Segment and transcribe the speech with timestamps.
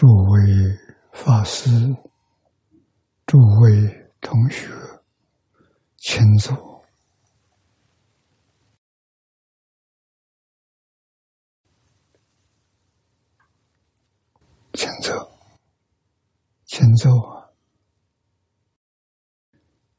[0.00, 0.78] 诸位
[1.12, 1.68] 法师、
[3.26, 4.66] 诸位同学，
[5.98, 6.82] 请坐，
[14.72, 15.38] 请坐，
[16.64, 17.52] 请坐，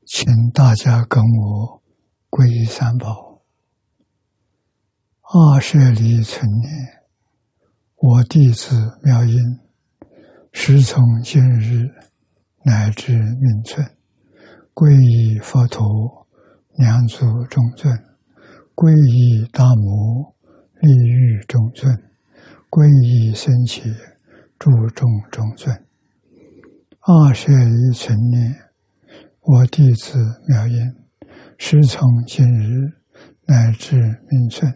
[0.07, 1.83] 请大家跟我
[2.31, 3.43] 皈依三宝，
[5.21, 7.03] 二舍离存念，
[7.97, 9.37] 我弟子妙音。
[10.53, 11.89] 时从今日
[12.63, 13.85] 乃至命存，
[14.73, 16.27] 皈依佛陀，
[16.77, 17.95] 两足中尊；
[18.75, 20.35] 皈依大摩，
[20.81, 21.95] 利欲中尊；
[22.69, 23.81] 皈依僧伽，
[24.59, 25.73] 注众中尊。
[26.99, 28.53] 二舍一存念，
[29.41, 30.79] 我弟子妙音，
[31.57, 32.91] 时从今日
[33.47, 33.95] 乃至
[34.29, 34.71] 命存，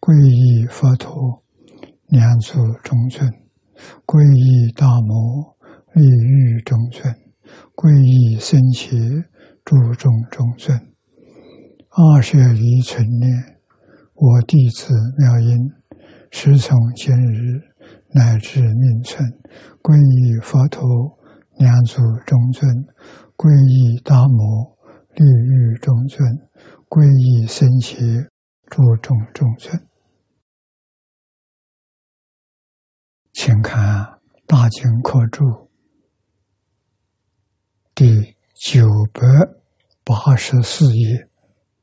[0.00, 1.44] 皈依佛陀，
[2.08, 3.45] 两足中尊。
[4.04, 5.56] 皈依大摩，
[5.94, 7.12] 利欲中尊；
[7.74, 9.24] 皈依僧伽，
[9.64, 10.78] 注众中尊。
[11.90, 13.58] 二舍离存念，
[14.14, 15.56] 我弟子妙音，
[16.30, 17.60] 时从今日
[18.12, 19.26] 乃至命存，
[19.82, 20.84] 皈依佛陀，
[21.58, 22.68] 两足中尊；
[23.36, 24.76] 皈依大摩，
[25.14, 26.22] 利欲中尊；
[26.88, 28.28] 皈依僧伽，
[28.68, 29.80] 注众中尊。
[33.36, 34.02] 请看
[34.46, 35.44] 《大经科注》
[37.94, 39.20] 第九百
[40.02, 41.28] 八十四页，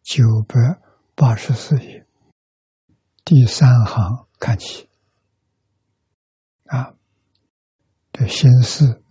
[0.01, 0.81] 九百
[1.13, 2.07] 八十四页。
[3.23, 4.89] 第三行看起。
[6.65, 6.95] 啊，
[8.11, 9.03] 这心事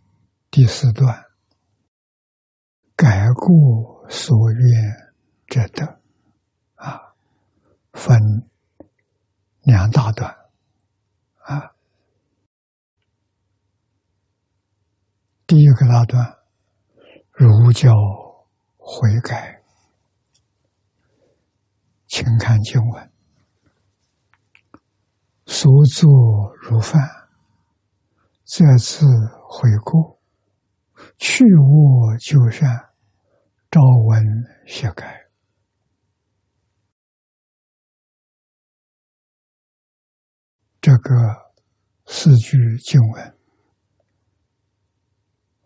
[0.51, 1.25] 第四段，
[2.97, 5.15] 改过所愿
[5.47, 6.01] 者得
[6.75, 7.15] 啊，
[7.93, 8.21] 分
[9.61, 10.29] 两大段
[11.39, 11.69] 啊。
[15.53, 16.39] 第一个那段，
[17.33, 17.93] 儒教
[18.79, 19.63] 悔改，
[22.07, 23.13] 请看经文：
[25.45, 26.99] 所作如犯，
[28.47, 29.05] 这次
[29.47, 30.19] 悔过，
[31.19, 32.95] 去恶就善，
[33.71, 34.25] 朝闻
[34.67, 35.29] 歇改。
[40.81, 41.53] 这个
[42.07, 43.32] 四句经文。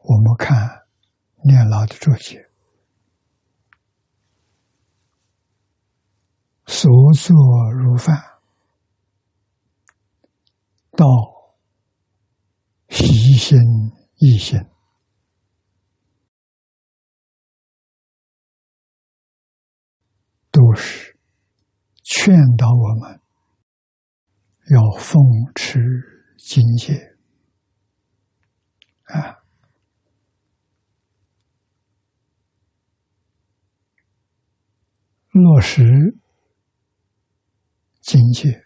[0.08, 0.86] 我们看
[1.42, 2.48] 念老的注解，
[6.64, 7.34] 所作
[7.72, 8.16] 如犯，
[10.92, 11.04] 道
[12.88, 13.58] 习心
[14.18, 14.60] 易心，
[20.52, 21.18] 都是
[22.04, 23.20] 劝导我们
[24.70, 25.20] 要奉
[25.56, 25.80] 持
[26.38, 26.94] 境界
[29.06, 29.42] 啊。
[35.36, 36.16] 落实
[38.00, 38.64] 境界，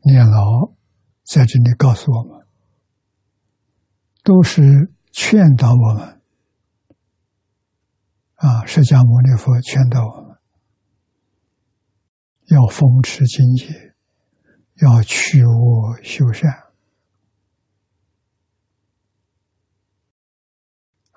[0.00, 0.72] 念老
[1.22, 2.44] 在这里告诉我们，
[4.24, 6.20] 都是劝导我们
[8.34, 8.66] 啊！
[8.66, 10.36] 释迦牟尼佛劝导我们，
[12.46, 13.94] 要风持境界，
[14.82, 16.67] 要去恶修善。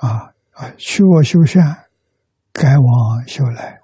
[0.01, 0.71] 啊啊！
[0.77, 1.89] 去我修善，
[2.51, 3.81] 改往修来。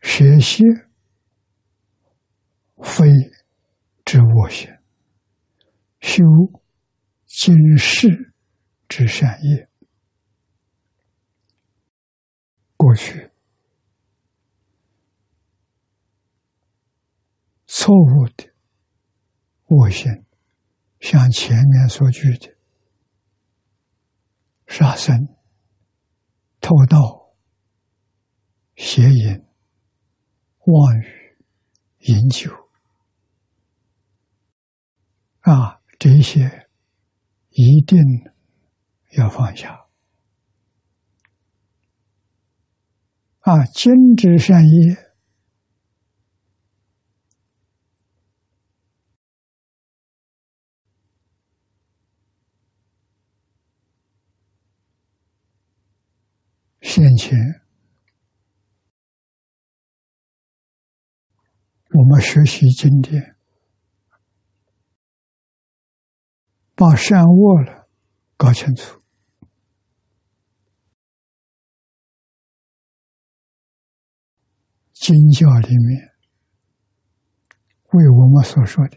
[0.00, 0.64] 学习
[2.82, 3.06] 非
[4.06, 4.74] 之我行，
[6.00, 6.24] 修
[7.26, 8.32] 今世
[8.88, 9.68] 之善业。
[12.74, 13.30] 过去
[17.66, 18.50] 错误的
[19.66, 20.24] 我行，
[21.00, 22.57] 像前面所举的。
[24.68, 25.36] 杀生、
[26.60, 27.34] 偷盗、
[28.76, 29.44] 邪淫、
[30.66, 31.36] 妄语、
[32.00, 32.52] 饮酒，
[35.40, 36.68] 啊，这些
[37.48, 37.98] 一定
[39.16, 39.86] 要放下。
[43.40, 45.07] 啊，精之善业。
[56.88, 57.38] 先前，
[61.90, 63.36] 我们学习经典，
[66.74, 67.90] 把善恶了
[68.38, 69.02] 搞清楚，
[74.94, 76.14] 经教里面
[77.90, 78.96] 为我们所说的，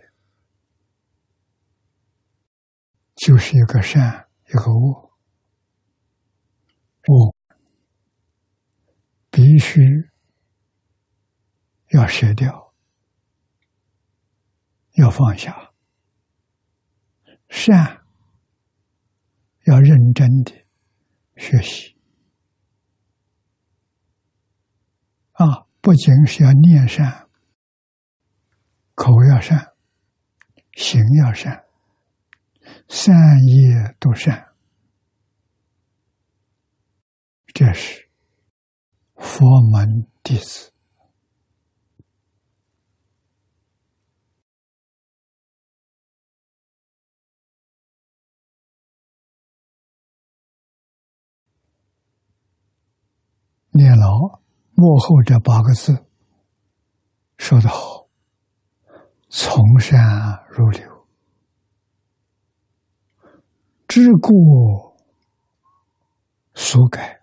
[3.15, 5.11] 就是一个善，一个恶，
[7.07, 7.30] 恶。
[9.31, 9.81] 必须
[11.93, 12.73] 要舍掉，
[14.97, 15.71] 要放下，
[17.49, 18.03] 善
[19.65, 20.51] 要认真的
[21.37, 21.97] 学习
[25.31, 25.65] 啊。
[25.81, 27.27] 不仅是要念善，
[28.93, 29.73] 口要善，
[30.73, 31.65] 行要善，
[32.87, 34.53] 善业都善，
[37.47, 38.10] 这是
[39.21, 40.73] 佛门弟子
[53.71, 54.41] 念老。
[54.73, 56.07] 幕后这八个字
[57.37, 58.07] 说得好
[59.29, 61.07] ：“从善如流，
[63.87, 64.97] 知过
[66.55, 67.20] 所改。”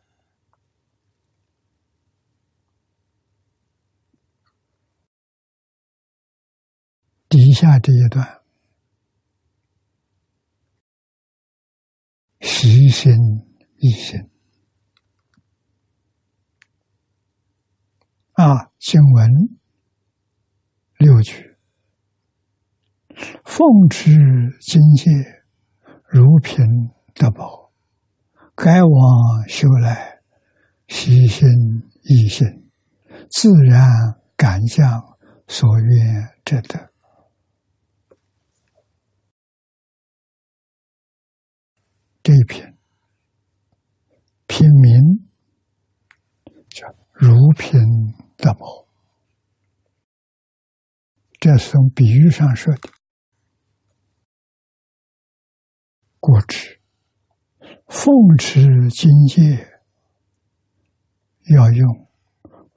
[7.28, 8.40] 底下这一段，
[12.40, 13.12] 习心
[13.76, 14.19] 一心。
[18.32, 19.30] 啊，经文
[20.96, 21.58] 六句，
[23.44, 24.10] 奉持
[24.60, 25.10] 境界
[26.08, 26.64] 如品
[27.14, 27.72] 德宝，
[28.54, 30.20] 该往修来，
[30.86, 31.46] 悉心
[32.04, 32.46] 一心，
[33.30, 33.86] 自然
[34.34, 36.88] 感向所愿之德。
[42.28, 42.76] 这一篇
[44.46, 45.30] 品名
[46.69, 47.80] 叫如品。
[48.36, 48.86] 德宝，
[51.40, 52.90] 这是从比喻上说的。
[56.20, 56.80] 果持
[57.88, 58.60] 奉持
[58.90, 59.80] 境界，
[61.56, 62.08] 要用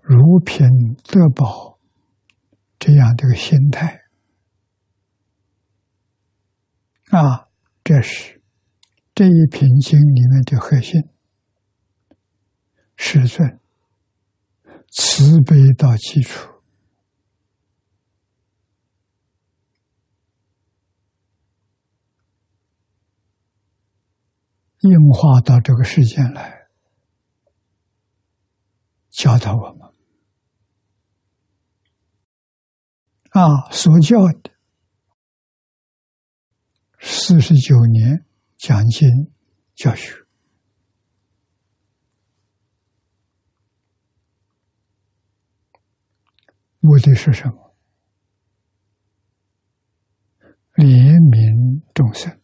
[0.02, 0.66] 如品
[1.04, 1.78] 德宝
[2.80, 4.02] 这样的个心态
[7.12, 7.50] 啊，
[7.84, 8.41] 这是
[9.22, 11.00] 这一品经里面的核心，
[12.96, 13.60] 师尊。
[14.90, 16.50] 慈悲到基础，
[24.80, 26.68] 硬化到这个世间来，
[29.12, 29.94] 教导我们
[33.30, 34.52] 啊，所教的
[37.00, 38.26] 四十九年
[38.62, 39.10] 讲经
[39.74, 40.14] 教学。
[46.80, 47.76] 目的是什么？
[50.76, 52.40] 怜悯众生，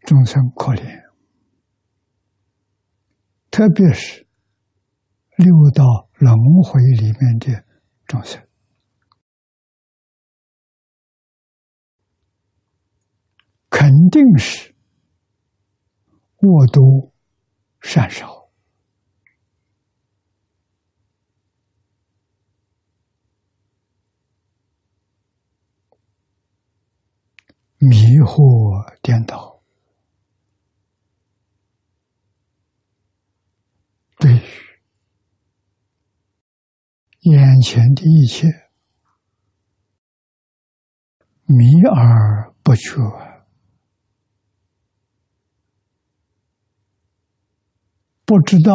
[0.00, 1.12] 众生可怜，
[3.52, 4.26] 特别是
[5.36, 6.34] 六道轮
[6.64, 7.64] 回里面的
[8.06, 8.47] 众生，
[13.78, 14.74] 肯定是
[16.38, 17.12] 恶多
[17.80, 18.50] 善少。
[27.78, 27.88] 迷
[28.26, 29.62] 惑颠倒，
[34.18, 34.40] 对于
[37.30, 38.48] 眼前的一切
[41.44, 43.27] 迷而不觉，
[48.28, 48.74] 不知道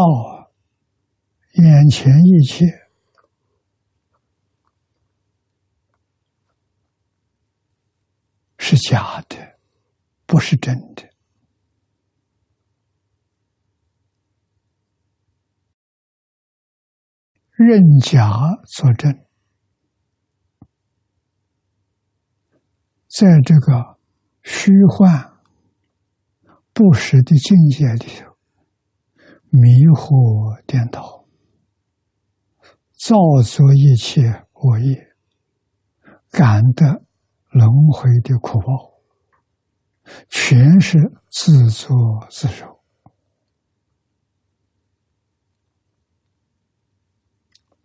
[1.51, 2.65] 眼前一切。
[8.57, 9.59] 是假的，
[10.25, 11.07] 不是真的。
[17.51, 18.31] 认假
[18.65, 19.27] 作真，
[23.07, 23.99] 在这个
[24.41, 25.31] 虚幻
[26.73, 28.32] 不实的境界里头，
[29.53, 31.25] 迷惑颠倒，
[32.91, 35.15] 造作一切恶业，
[36.29, 37.03] 感得。
[37.53, 38.99] 轮回的苦报，
[40.27, 40.97] 全是
[41.29, 41.95] 自作
[42.31, 42.81] 自受。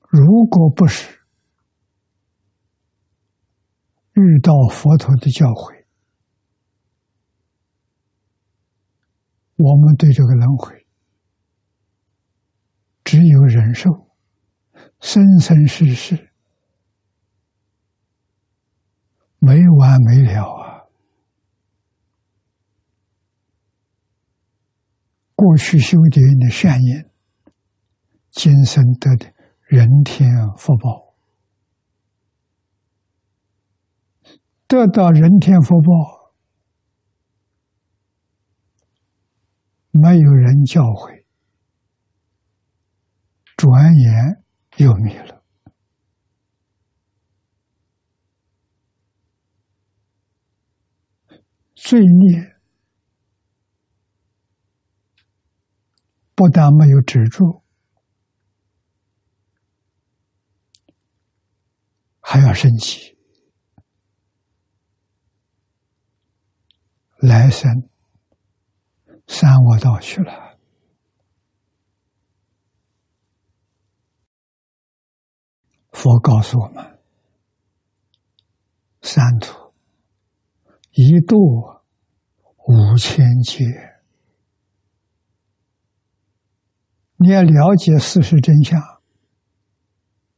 [0.09, 1.21] 如果不是
[4.15, 5.85] 遇到佛陀的教诲，
[9.57, 10.78] 我们对这个轮回
[13.09, 13.89] 只有忍受，
[15.01, 16.29] 生生世世。
[19.39, 20.85] 没完没了啊！
[25.35, 27.11] 过去修的的善业，
[28.29, 31.15] 今生得的人天福报，
[34.67, 36.35] 得到人天福报，
[39.93, 41.18] 没有人教诲，
[43.59, 44.45] 转眼
[44.77, 45.43] 又灭了。
[51.75, 52.57] 罪孽
[56.37, 57.65] 不但没有止住，
[62.21, 63.19] 还要升级，
[67.17, 67.91] 来生
[69.27, 70.48] 三恶道去了。
[75.99, 77.01] 佛告诉我们：
[79.03, 79.75] 三途
[80.93, 81.37] 一度
[82.69, 83.65] 五千劫。
[87.17, 88.81] 你要了解事实真相，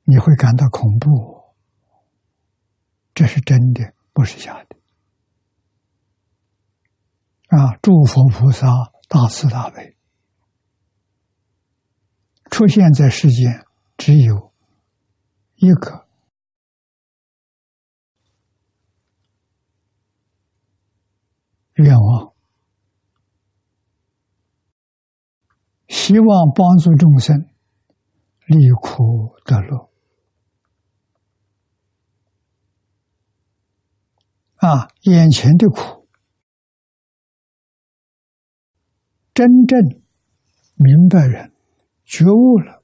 [0.05, 1.45] 你会感到恐怖。
[3.13, 4.77] 这是真的，不是假的。
[7.49, 7.77] 啊！
[7.83, 8.67] 诸佛菩萨
[9.11, 9.95] 大慈大悲，
[12.51, 13.67] 出现在世间
[13.99, 14.50] 只有
[15.61, 16.07] 一个
[21.75, 22.33] 愿望，
[25.87, 27.37] 希望帮助众生
[28.47, 29.91] 离苦得乐。
[34.57, 36.09] 啊，眼前的苦，
[39.35, 39.79] 真正
[40.77, 41.55] 明白人
[42.05, 42.80] 觉悟了，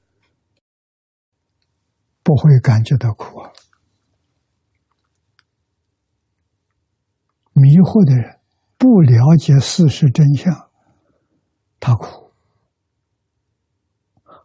[2.27, 3.53] 不会感觉到苦啊。
[7.53, 8.41] 迷惑的人，
[8.77, 10.69] 不了解事实真相，
[11.79, 12.33] 他苦，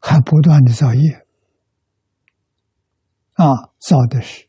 [0.00, 1.26] 还不断的造业，
[3.32, 4.46] 啊，造的是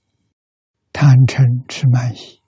[0.91, 2.39] 贪嗔痴慢疑。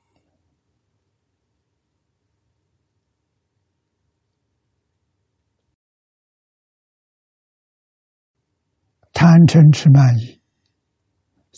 [9.11, 10.34] 贪嗔痴慢疑，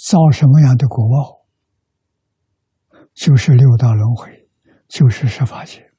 [0.05, 1.47] 造什么样的果报？
[3.13, 4.47] 就是六道轮回，
[4.87, 5.91] 就是十法界。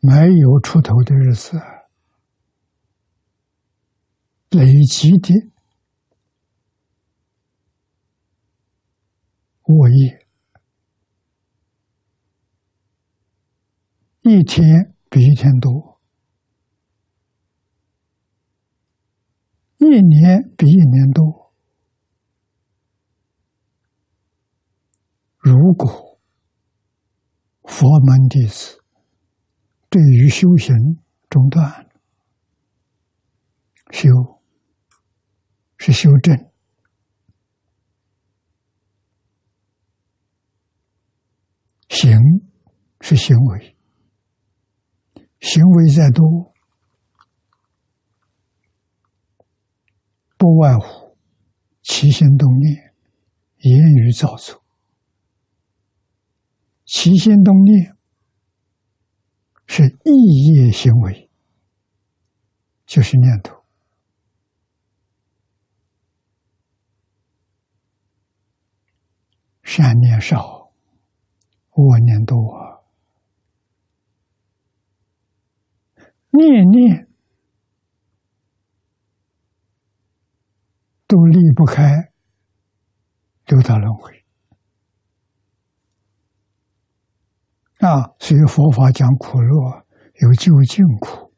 [0.00, 1.58] 没有出头的日子，
[4.50, 5.34] 累积的
[9.62, 10.26] 恶业，
[14.22, 15.89] 一天比一天多。
[19.80, 21.52] 一年比一年多。
[25.38, 26.20] 如果
[27.62, 28.78] 佛门弟子
[29.88, 30.76] 对于修行
[31.30, 31.88] 中断，
[33.90, 34.08] 修
[35.78, 36.36] 是修正，
[41.88, 42.18] 行
[43.00, 43.76] 是行为，
[45.40, 46.49] 行为再多。
[50.40, 51.14] 不外乎
[51.82, 52.94] 起心动念、
[53.58, 54.64] 言语造作。
[56.86, 57.94] 起心动念
[59.66, 61.30] 是意业行为，
[62.86, 63.54] 就是念头。
[69.62, 70.72] 善念少，
[71.72, 72.82] 恶念多，
[76.30, 77.09] 念念。
[81.10, 82.12] 都离不开
[83.46, 84.24] 六道轮回
[87.78, 88.14] 啊！
[88.20, 89.84] 所以佛法讲苦乐，
[90.20, 91.34] 有究竟苦，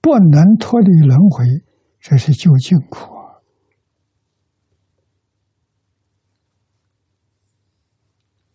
[0.00, 1.46] 不能脱离轮回，
[2.00, 3.12] 这是究竟苦！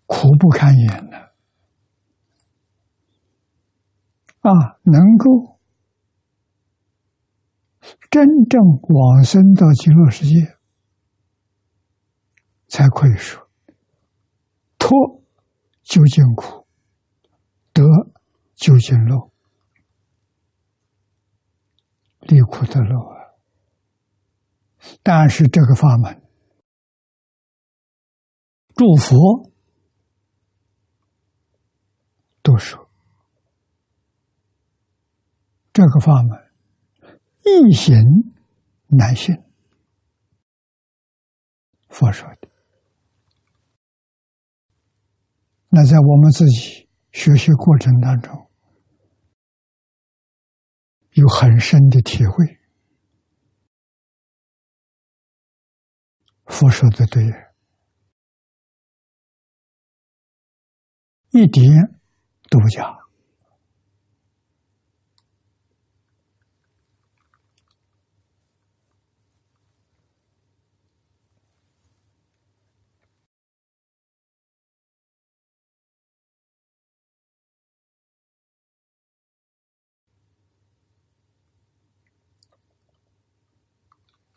[0.05, 1.33] 苦不堪言了
[4.41, 4.51] 啊！
[4.83, 5.56] 能够。
[8.17, 10.57] 真正往生到极乐世界，
[12.67, 13.47] 才可以说
[14.79, 14.89] 脱
[15.83, 16.65] 究竟苦，
[17.73, 17.83] 得
[18.55, 19.31] 究竟乐，
[22.21, 23.37] 离苦得乐啊！
[25.03, 26.19] 但是这个法门，
[28.73, 29.51] 诸佛
[32.41, 32.89] 都说
[35.71, 36.46] 这个法门
[37.47, 37.95] 易行
[38.87, 39.35] 难行，
[41.89, 42.49] 佛说的。
[45.69, 48.49] 那在我们自己学习过程当中，
[51.11, 52.57] 有很深的体会。
[56.45, 57.23] 佛说的对，
[61.31, 61.99] 一点
[62.49, 63.06] 都不假。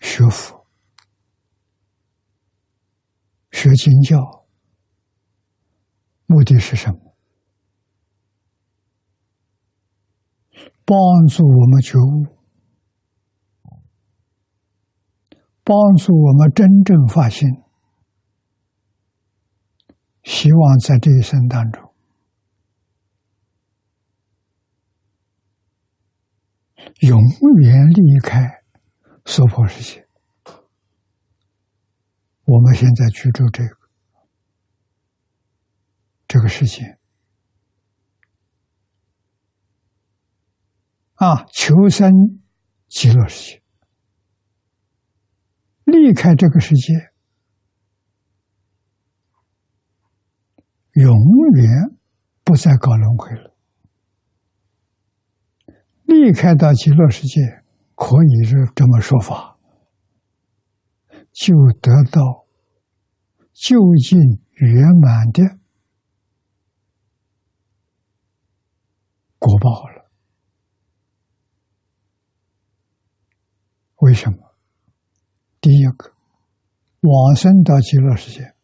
[0.00, 0.66] 学佛、
[3.52, 4.45] 学经教，
[6.26, 7.15] 目的是什么？
[10.84, 10.97] 帮
[11.28, 12.26] 助我们觉悟，
[15.63, 17.49] 帮助我们真正发心，
[20.25, 21.95] 希望在这一生当中，
[27.02, 27.21] 永
[27.60, 28.60] 远离开。
[29.30, 30.08] 娑婆世界，
[32.47, 33.76] 我们现在居住这个
[36.26, 36.99] 这个世界。
[41.14, 42.10] 啊，求生
[42.88, 43.62] 极乐世界，
[45.84, 46.93] 离开这个世界，
[50.95, 51.16] 永
[51.54, 51.97] 远
[52.43, 53.54] 不再搞轮回了，
[56.02, 57.60] 离开到极乐世界。
[58.00, 59.58] 可以是这么说法，
[61.32, 62.47] 就得到
[63.52, 64.19] 就近
[64.54, 65.43] 圆满的
[69.39, 70.10] 果报了。
[73.97, 74.39] 为什么？
[75.60, 76.10] 第一个，
[77.02, 78.54] 往生到极乐世界，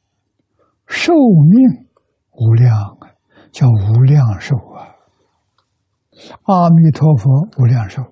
[0.86, 1.86] 寿命
[2.30, 3.12] 无量啊，
[3.52, 4.96] 叫无量寿啊。
[6.44, 8.02] 阿弥陀佛，无量寿。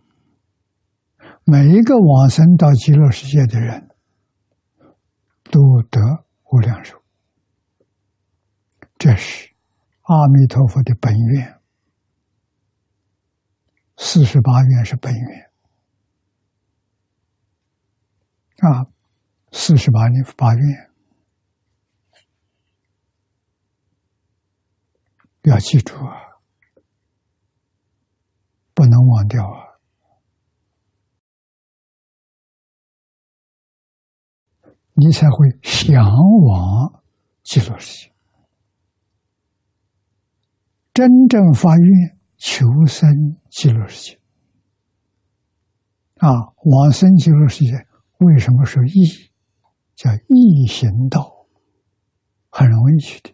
[1.46, 3.90] 每一个往生到极乐世界的人，
[5.44, 6.00] 都得
[6.44, 7.02] 无量寿。
[8.96, 9.50] 这是
[10.02, 11.60] 阿弥陀佛的本愿，
[13.98, 15.50] 四十八愿是本愿
[18.60, 18.86] 啊，
[19.52, 20.90] 四十八年八愿，
[25.42, 26.40] 要记住啊，
[28.72, 29.73] 不能忘掉啊。
[34.94, 36.04] 你才会向
[36.42, 37.02] 往
[37.42, 38.12] 极乐世界，
[40.92, 43.10] 真正发愿求生
[43.50, 44.20] 极乐世界。
[46.18, 46.30] 啊，
[46.62, 47.72] 往生极乐世界
[48.18, 49.30] 为什么说易？
[49.96, 51.46] 叫易行道，
[52.50, 53.30] 很容易去的。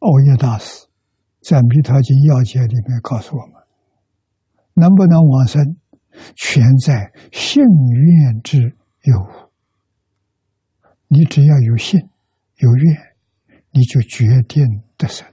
[0.00, 0.86] 欧耶大师
[1.40, 3.54] 在《弥陀经要解》里面告诉我们：
[4.74, 5.76] 能不能往生，
[6.36, 8.76] 全在信愿之。
[9.02, 9.50] 有，
[11.08, 11.98] 你只要有信、
[12.56, 13.16] 有愿，
[13.70, 15.26] 你就决定得生。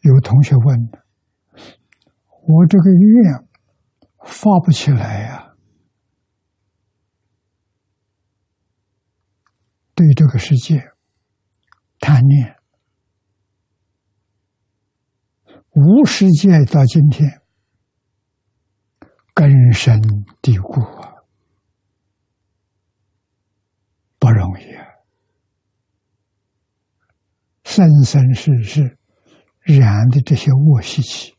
[0.00, 0.90] 有同学问
[2.48, 3.46] ：“我这个愿
[4.24, 5.54] 发不起来呀？
[9.94, 10.92] 对这个世界
[11.98, 12.56] 贪念，
[15.72, 17.42] 无世界到今天。”
[19.38, 20.02] 根深
[20.42, 21.14] 蒂固啊，
[24.18, 24.84] 不容易啊！
[27.62, 28.98] 生生世世
[29.62, 31.36] 染的这些恶习气，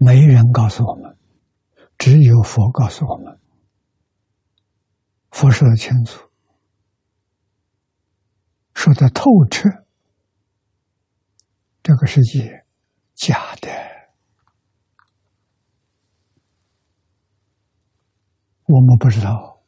[0.00, 1.18] 没人告诉我们，
[1.98, 3.38] 只有佛告诉我们。
[5.32, 6.30] 佛说的清楚，
[8.72, 9.68] 说的透彻，
[11.82, 12.64] 这个世界。
[13.18, 13.68] 假的，
[18.66, 19.60] 我们不知道，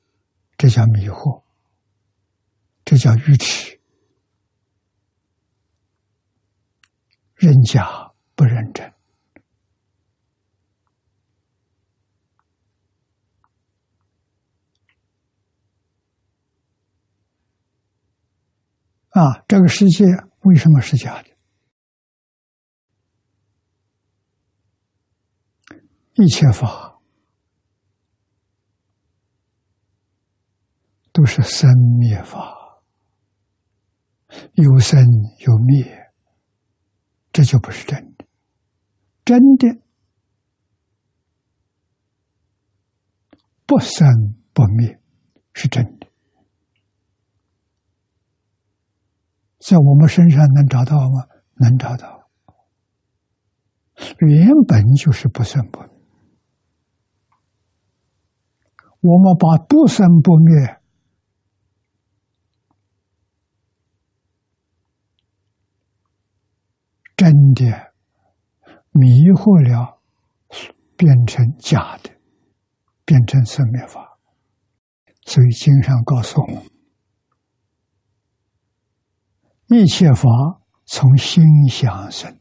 [0.57, 1.43] 这叫迷惑，
[2.85, 3.81] 这叫愚痴，
[7.35, 8.87] 认假不认真
[19.11, 19.43] 啊！
[19.49, 20.05] 这个世界
[20.43, 21.30] 为什么是假的？
[26.23, 27.01] 一切法
[31.13, 32.83] 都是生灭法，
[34.53, 35.03] 有生
[35.39, 36.13] 有灭，
[37.33, 38.27] 这就不是真的。
[39.25, 39.81] 真的
[43.67, 44.07] 不生
[44.53, 45.01] 不灭
[45.55, 46.07] 是真的，
[49.59, 51.27] 在我们身上能找到吗？
[51.55, 52.31] 能找到，
[54.19, 55.90] 原本就是不生不灭。
[59.01, 60.81] 我们把不生不灭。
[67.17, 67.93] 真的
[68.93, 70.01] 迷惑了，
[70.97, 72.11] 变成假的，
[73.05, 74.19] 变成生灭法。
[75.27, 76.65] 所以经上告诉我们：
[79.69, 80.29] 一切法
[80.87, 82.40] 从心想生。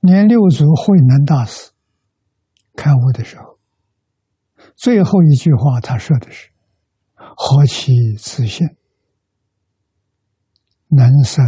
[0.00, 1.72] 年六祖慧能大师
[2.76, 3.58] 开悟的时候，
[4.76, 6.50] 最后一句话他说的是。
[7.40, 8.66] 何其自信，
[10.88, 11.44] 能生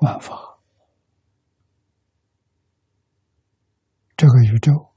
[0.00, 0.60] 万法。
[4.16, 4.92] 这个宇宙，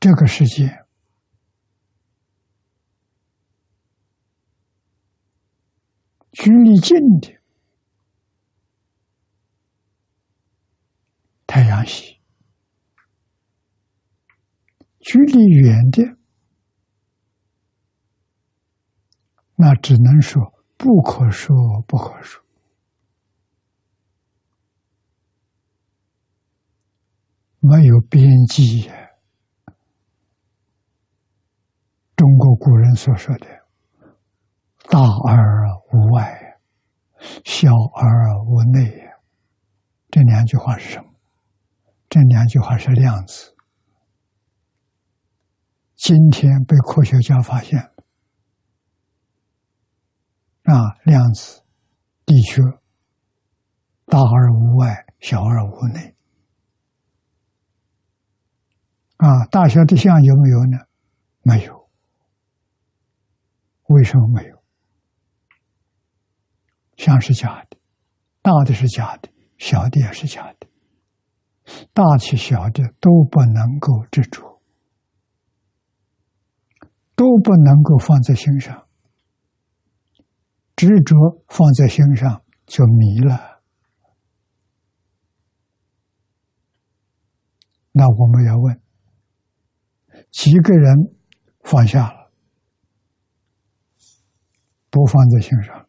[0.00, 0.86] 这个世界，
[6.32, 7.35] 距离近的
[11.46, 12.18] 太阳系，
[15.00, 16.16] 距离远的。
[19.54, 20.42] 那只能说
[20.76, 21.56] 不可说
[21.86, 22.44] 不可说，
[27.60, 28.90] 没有边际。
[32.16, 33.46] 中国古人所说的
[34.90, 36.58] “大而无外，
[37.44, 38.90] 小而无内”，
[40.10, 41.05] 这两句话是什么？
[42.16, 43.54] 这两句话是量子。
[45.96, 47.78] 今天被科学家发现。
[50.62, 51.62] 啊，量子
[52.24, 52.62] 的确
[54.06, 56.16] 大而无外，小而无内。
[59.18, 60.78] 啊，大小的像有没有呢？
[61.42, 61.90] 没有。
[63.88, 64.64] 为什么没有？
[66.96, 67.76] 像是假的，
[68.40, 70.66] 大的是假的，小的也是假的。
[71.92, 74.60] 大起小的都不能够执着，
[77.14, 78.86] 都不能够放在心上。
[80.76, 81.16] 执着
[81.48, 83.62] 放在心上就迷了。
[87.92, 88.80] 那我们要问：
[90.30, 91.16] 几个人
[91.64, 92.30] 放下了，
[94.90, 95.85] 不放在心上？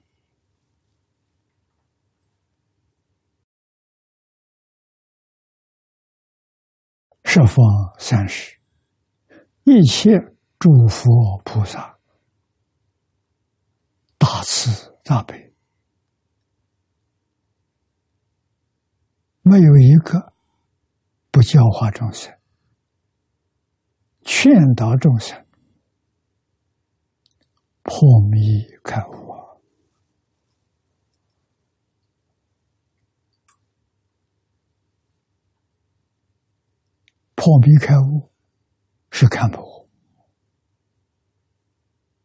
[7.38, 7.64] 十方
[8.00, 8.60] 三世
[9.64, 10.18] 一切
[10.58, 11.96] 诸佛菩萨。
[14.18, 15.54] 大慈大悲，
[19.44, 20.34] 没有一个
[21.30, 22.36] 不教化众生、
[24.24, 25.46] 劝导众生
[27.84, 29.38] 破迷开悟啊！
[37.48, 38.30] 破迷开悟
[39.10, 39.88] 是看破，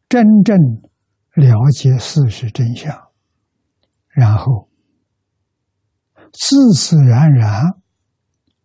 [0.09, 0.57] 真正。
[1.35, 3.11] 了解事实真相，
[4.09, 4.69] 然后
[6.33, 7.63] 自自然然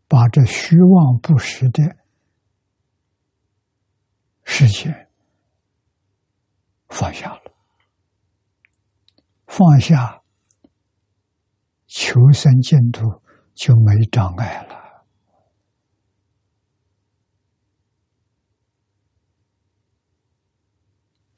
[0.09, 1.97] 把这虚妄不实的
[4.43, 4.93] 事情
[6.89, 7.41] 放下了，
[9.47, 10.21] 放下
[11.87, 13.23] 求生净土
[13.55, 14.78] 就没障碍了。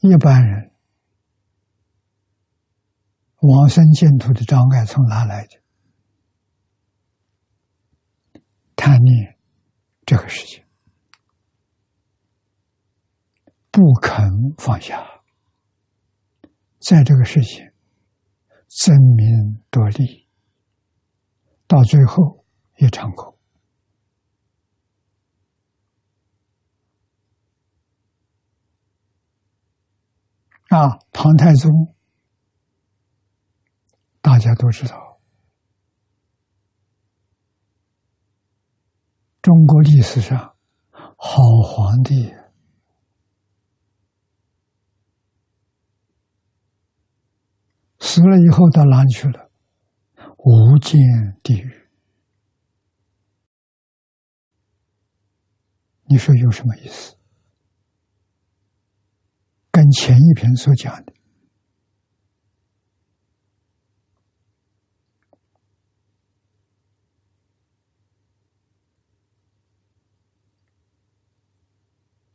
[0.01, 0.71] 一般人。
[3.43, 5.61] 往生净土的障碍从哪来的？
[8.77, 9.39] 贪念
[10.05, 10.63] 这个事情
[13.71, 15.23] 不肯放下，
[16.81, 17.65] 在这个事情
[18.69, 20.29] 争名夺利，
[21.67, 22.45] 到最后
[22.77, 23.40] 一场空。
[30.71, 31.95] 啊唐太宗
[34.21, 35.21] 大家都知道
[39.43, 40.57] 中国历史上
[41.17, 42.33] 好皇帝
[47.99, 49.51] 死了以后到哪里去了？
[50.39, 50.99] 无间
[51.43, 51.89] 地狱。
[56.05, 57.20] 你说有什么意思？
[59.93, 61.13] 前一篇所讲的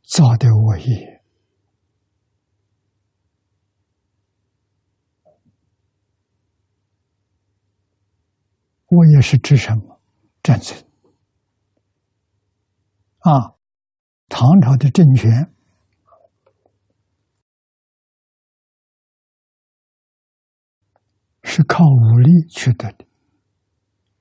[0.02, 1.22] 造的我业，
[8.86, 10.00] 我业是指什么？
[10.42, 10.76] 战争
[13.18, 13.56] 啊！
[14.28, 15.55] 唐朝的政权。
[21.56, 23.06] 是靠武力取得的，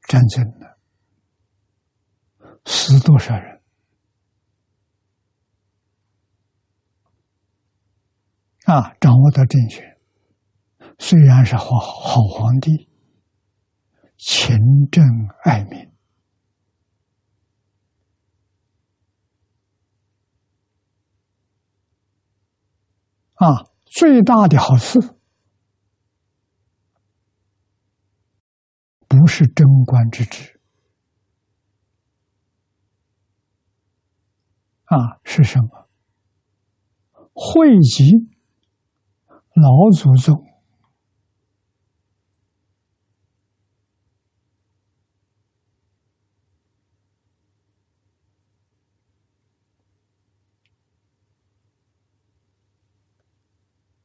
[0.08, 0.68] 战争呢，
[2.64, 3.62] 死多少人
[8.68, 8.94] 啊？
[9.02, 9.98] 掌握到政权，
[10.98, 12.90] 虽然是好好皇帝，
[14.16, 14.58] 勤
[14.90, 15.04] 政
[15.44, 15.92] 爱民
[23.34, 24.98] 啊，最大的好事。
[29.08, 30.60] 不是贞观之治
[34.86, 35.90] 啊，是什么？
[37.34, 38.12] 汇集
[39.56, 40.44] 老祖宗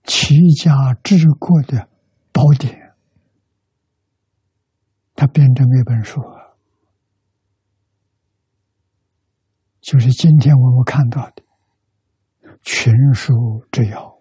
[0.04, 1.88] 齐家治国的
[2.32, 2.79] 宝典。
[5.20, 6.18] 他编成一本书，
[9.82, 11.42] 就是今天我们看到的
[12.62, 13.34] 《群书
[13.70, 14.18] 之要》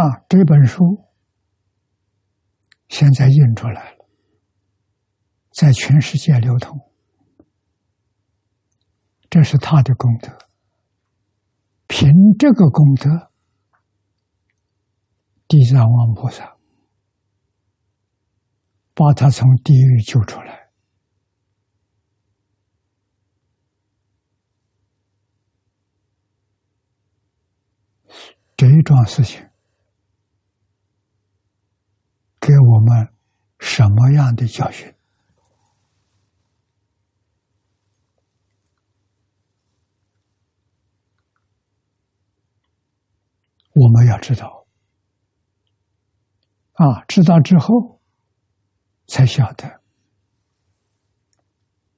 [0.00, 1.04] 啊，这本书
[2.88, 4.08] 现在印出来了，
[5.52, 6.80] 在全世界流通，
[9.28, 10.34] 这是他的功德。
[11.88, 13.29] 凭这个功德。
[15.50, 16.56] 地藏王菩萨
[18.94, 20.70] 把他从地狱救出来，
[28.56, 29.44] 这一桩事情
[32.38, 33.12] 给我们
[33.58, 34.94] 什么样的教训？
[43.72, 44.59] 我们要知道。
[46.80, 48.00] 啊，知道之后
[49.06, 49.82] 才晓得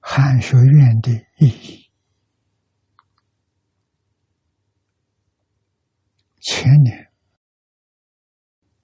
[0.01, 1.89] 汉学院的意义。
[6.41, 7.13] 前年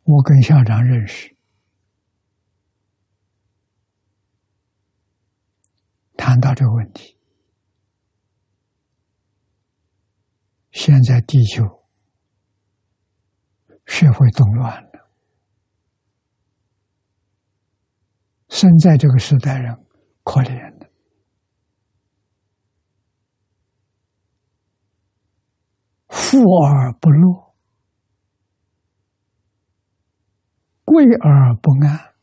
[0.05, 1.37] 我跟校长认识，
[6.17, 7.19] 谈到这个问题。
[10.71, 11.65] 现在地球
[13.85, 14.88] 社会动乱了。
[18.49, 19.75] 生在这个时代人
[20.25, 20.91] 可怜的，
[26.09, 27.55] 富而不乐，
[30.85, 32.15] 贵而不安。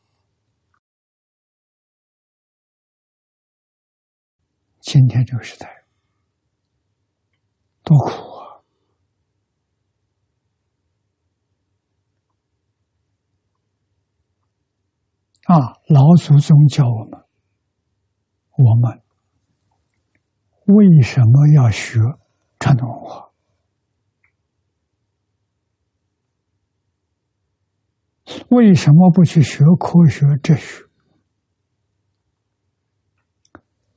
[4.81, 5.85] 今天这个时代
[7.83, 8.34] 多苦！
[15.45, 15.77] 啊！
[15.89, 17.23] 老祖宗教我们，
[18.57, 19.03] 我们
[20.65, 21.99] 为什么要学
[22.59, 23.31] 传统文化？
[28.49, 30.83] 为什么不去学科学哲学？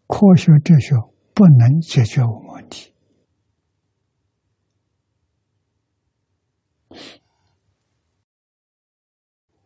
[0.06, 0.94] 科学哲学
[1.32, 2.92] 不能解决我们问题。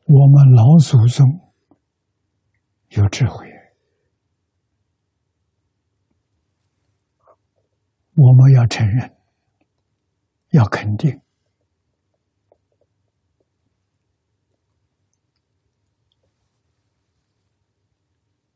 [0.07, 1.41] 我们老祖宗。
[2.94, 3.46] 有智慧，
[8.14, 9.16] 我们要承认，
[10.50, 11.18] 要肯定。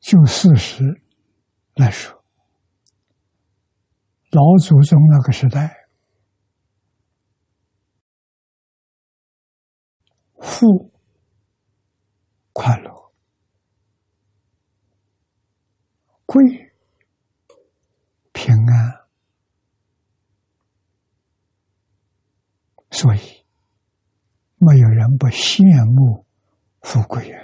[0.00, 0.84] 就事实
[1.74, 2.22] 来说，
[4.32, 5.88] 老祖宗那个时代，
[10.40, 10.92] 富
[12.52, 13.05] 快乐。
[16.26, 16.44] 贵
[18.32, 19.06] 平安，
[22.90, 23.18] 所以
[24.58, 26.26] 没有人不羡慕
[26.80, 27.42] 富贵啊！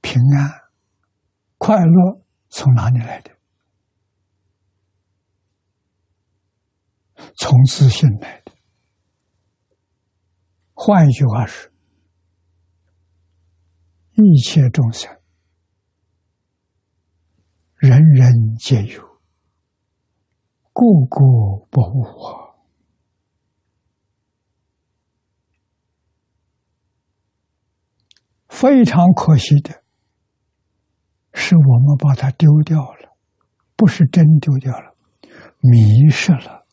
[0.00, 0.70] 平安、
[1.58, 3.36] 快乐从哪里来的？
[7.36, 8.52] 从自信来的。
[10.72, 11.70] 换一句话是：
[14.12, 15.17] 一切众生，
[17.78, 19.02] 人人皆有，
[20.72, 22.48] 个个不误啊。
[28.48, 29.84] 非常可惜的
[31.32, 33.16] 是，我们把它丢掉了，
[33.76, 34.94] 不是真丢掉了，
[35.60, 36.66] 迷失了，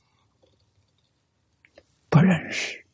[2.10, 2.85] 不认识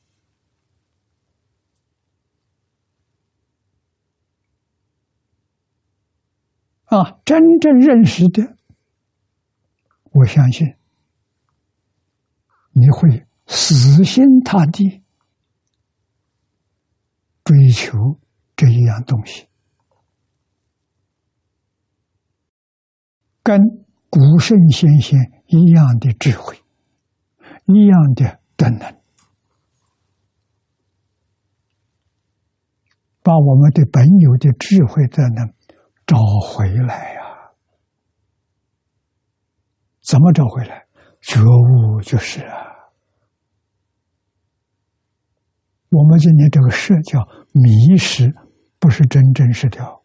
[6.92, 7.20] 啊！
[7.24, 8.58] 真正认识的，
[10.12, 10.76] 我相信
[12.74, 15.02] 你会死心塌地
[17.46, 18.20] 追求。
[18.58, 19.48] 这一样东西，
[23.42, 23.60] 跟
[24.08, 26.56] 古圣先贤一样的智慧，
[27.66, 29.02] 一样的德能，
[33.24, 35.52] 把我们的本有的智慧德能
[36.12, 37.22] 找回来呀！
[40.02, 40.86] 怎么找回来？
[41.22, 42.68] 觉悟就是啊！
[45.88, 48.30] 我们今天这个社叫迷失。
[48.82, 50.04] 不是真正失掉，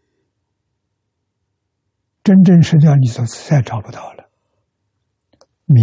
[2.23, 4.31] 真正失掉你就再找不到了。
[5.65, 5.81] 迷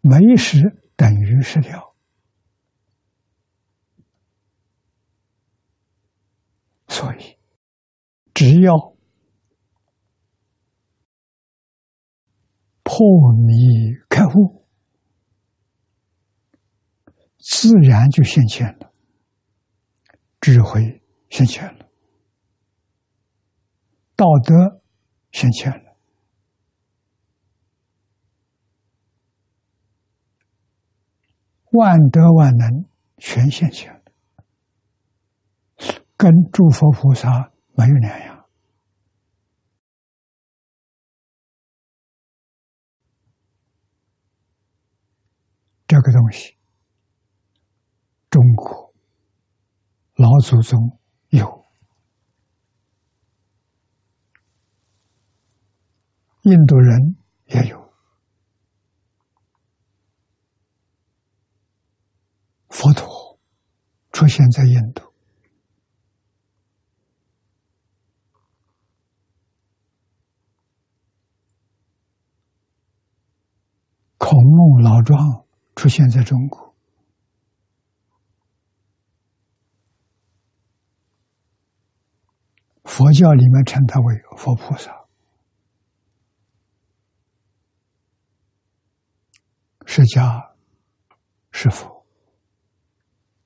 [0.00, 0.60] 没失
[0.96, 1.94] 等于失掉，
[6.88, 7.37] 所以
[8.38, 8.72] 只要
[12.84, 13.56] 破迷
[14.08, 14.64] 开悟，
[17.40, 18.92] 自然就现前了，
[20.40, 21.02] 智慧。
[21.28, 21.90] 现前了，
[24.14, 24.82] 道德
[25.32, 25.96] 现前了，
[31.72, 34.00] 万德万能全现前，
[36.16, 38.44] 跟诸佛菩萨没有两样。
[45.86, 46.58] 这个东西，
[48.28, 48.92] 中国
[50.16, 50.98] 老祖宗。
[51.30, 51.66] 有，
[56.42, 57.16] 印度人
[57.48, 57.92] 也有，
[62.70, 63.38] 佛陀
[64.10, 65.07] 出现在印度，
[74.18, 76.68] 孔孟老庄出现在中国。
[82.84, 84.90] 佛教里面称他为佛菩萨，
[89.86, 90.52] 释迦
[91.52, 92.04] 是佛，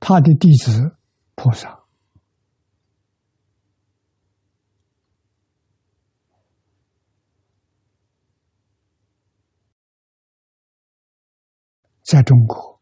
[0.01, 0.97] 他的弟子
[1.35, 1.82] 菩萨，
[12.13, 12.79] 在中国。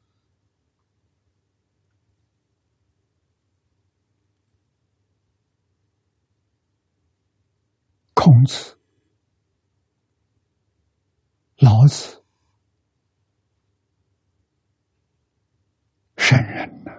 [8.12, 8.76] 孔子、
[11.58, 12.24] 老子、
[16.16, 16.90] 圣人呢，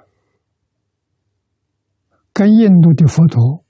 [2.32, 3.66] 跟印度的佛陀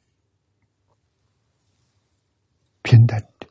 [2.83, 3.47] 平等的，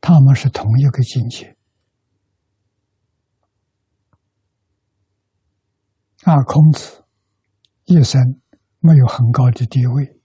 [0.00, 1.55] 他们是同一个境界。
[6.26, 7.04] 啊，孔子
[7.84, 8.20] 一生
[8.80, 10.20] 没有很高的地位。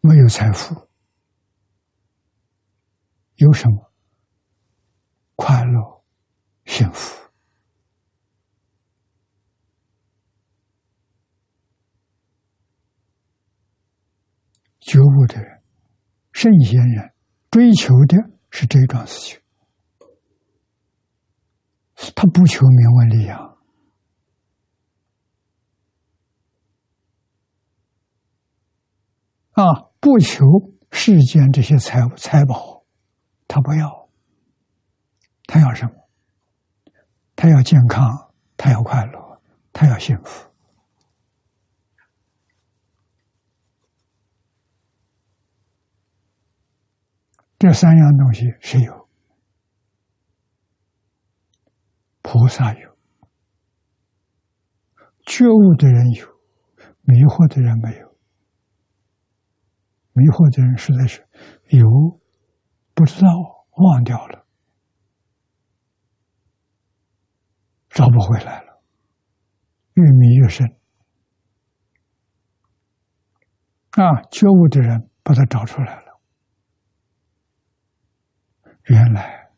[0.00, 0.88] 没有财富，
[3.34, 3.92] 有什么
[5.36, 6.02] 快乐、
[6.64, 7.30] 幸福？
[14.80, 15.62] 觉悟的人、
[16.32, 17.11] 圣贤人
[17.52, 18.16] 追求的
[18.50, 19.38] 是这一桩事情，
[22.16, 23.58] 他不求名闻利养。
[29.50, 29.62] 啊，
[30.00, 30.46] 不求
[30.90, 32.84] 世间这些财物财宝，
[33.46, 34.08] 他不要，
[35.46, 35.92] 他要什么？
[37.36, 39.42] 他要健康，他要快乐，
[39.74, 40.51] 他要幸福。
[47.62, 49.08] 这三样东西谁有？
[52.20, 52.96] 菩萨有，
[55.24, 56.26] 觉悟的人有，
[57.02, 58.18] 迷惑的人没有。
[60.14, 61.24] 迷惑的人实在是
[61.68, 61.86] 有
[62.94, 63.28] 不知道
[63.76, 64.44] 忘掉了，
[67.90, 68.82] 找不回来了，
[69.92, 70.66] 越迷越深。
[73.92, 76.11] 啊，觉悟的人把它找出来了，
[78.84, 79.50] 原来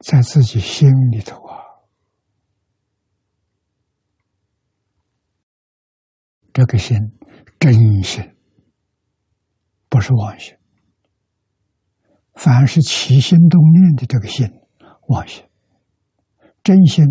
[0.00, 1.58] 在自己心里头啊，
[6.52, 6.98] 这个心
[7.58, 8.32] 真心。
[9.88, 10.54] 不是妄心，
[12.34, 14.46] 凡是起心动念的这个心，
[15.08, 15.44] 妄心；
[16.62, 17.04] 真心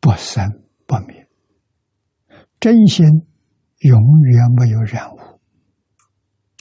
[0.00, 0.48] 不生
[0.86, 1.28] 不灭，
[2.60, 3.04] 真心
[3.80, 5.18] 永远没有染污。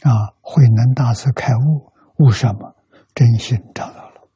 [0.01, 0.11] 啊，
[0.41, 2.76] 慧能大师开悟，悟什么？
[3.16, 4.30] 真心找到了，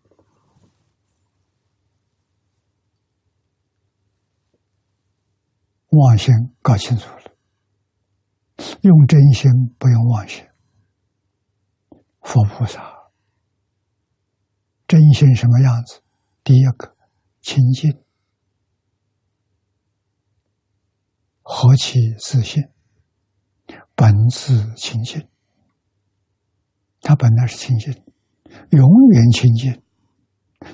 [5.89, 7.31] 妄心搞清楚了，
[8.81, 10.45] 用真心不用妄心。
[12.21, 13.11] 佛菩萨
[14.87, 16.03] 真心什么样子？
[16.43, 16.95] 第一个
[17.41, 18.03] 清净，
[21.41, 22.63] 何其自信，
[23.95, 25.27] 本自清净。
[27.01, 27.93] 他本来是清净，
[28.69, 29.81] 永远清净，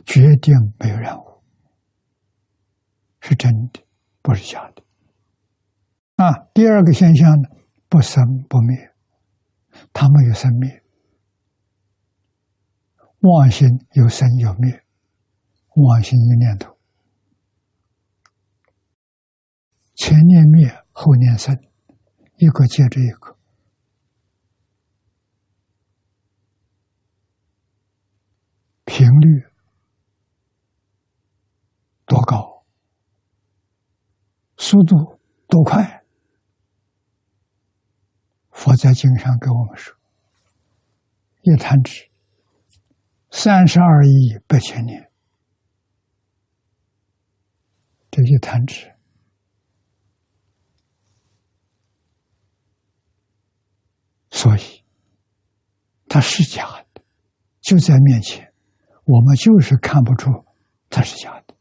[0.05, 1.41] 决定没有染污，
[3.21, 3.81] 是真的，
[4.21, 4.83] 不是假的。
[6.15, 7.49] 啊，第二个现象呢，
[7.89, 8.91] 不生不灭，
[9.91, 10.83] 他没有生灭。
[13.21, 14.83] 妄心有生有灭，
[15.75, 16.77] 妄心一念头，
[19.95, 21.57] 前念灭，后念生，
[22.35, 23.32] 一个接着一个，
[28.95, 29.43] 频率
[32.05, 32.63] 多高，
[34.55, 36.03] 速度多快？
[38.51, 39.95] 佛在经上给我们说，
[41.41, 42.07] 一弹指。
[43.31, 45.11] 三十二亿八千年，
[48.11, 48.95] 这一弹指，
[54.29, 54.83] 所以
[56.07, 57.01] 它是假的，
[57.59, 58.52] 就在面前，
[59.05, 60.31] 我们就是看不出
[60.89, 61.55] 它是假的。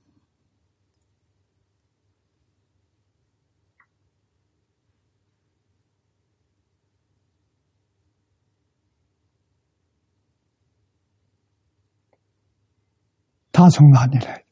[13.52, 14.44] 他从哪里来？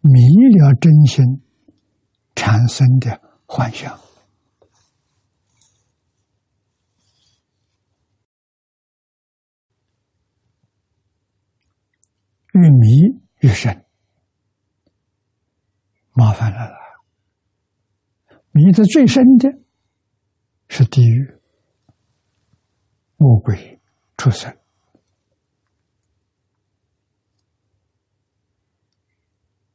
[0.00, 0.20] 迷
[0.58, 1.24] 了真心
[2.34, 3.98] 产生的幻想，
[12.54, 12.88] 越迷
[13.40, 13.84] 越深，
[16.12, 16.76] 麻烦来了。
[18.52, 19.48] 迷得最深的
[20.68, 21.40] 是地狱、
[23.16, 23.80] 魔鬼、
[24.16, 24.56] 畜生。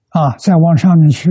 [0.10, 1.30] 啊，再往上面去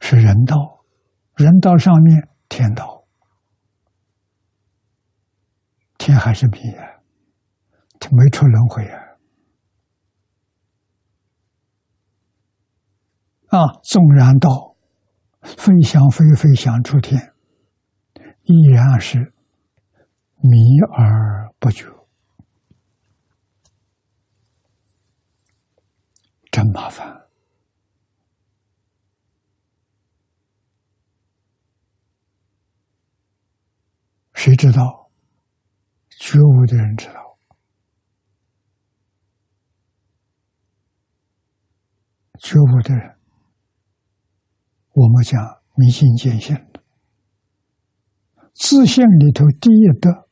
[0.00, 0.84] 是人道，
[1.34, 3.04] 人道上面天道，
[5.98, 6.95] 天还是迷啊，
[8.10, 9.02] 没出轮回啊。
[13.48, 14.76] 啊，纵然道
[15.42, 17.32] 飞翔飞飞翔出天，
[18.42, 19.32] 依然是
[20.36, 20.58] 迷
[20.96, 21.86] 而不觉。
[26.50, 27.28] 真麻烦，
[34.32, 35.10] 谁知道？
[36.18, 37.25] 觉悟的人知道，
[42.38, 43.16] 觉悟的人，
[44.92, 45.40] 我们讲
[45.74, 46.82] 明心见性的
[48.54, 50.28] 自信里头第一德，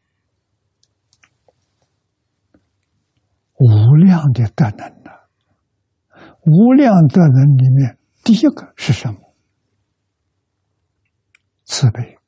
[3.58, 4.94] 无量的德能。
[6.46, 9.34] 无量德能里面，第一个是什么？
[11.64, 12.18] 慈悲。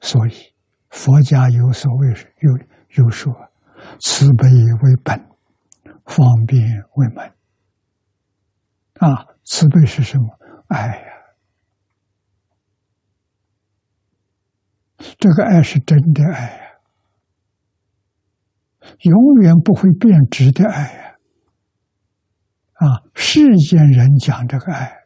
[0.00, 0.54] 所以
[0.90, 2.08] 佛家有所谓
[2.42, 3.34] 有有说，
[4.00, 5.31] 慈悲为本，
[6.04, 6.62] 方便
[6.96, 7.32] 为门。
[9.00, 10.38] 啊，慈悲是什么？
[10.68, 11.04] 爱呀！
[15.18, 16.62] 这个爱是真的爱呀，
[19.00, 21.16] 永远不会变质的爱呀。
[22.74, 24.96] 啊，世间人讲这个爱，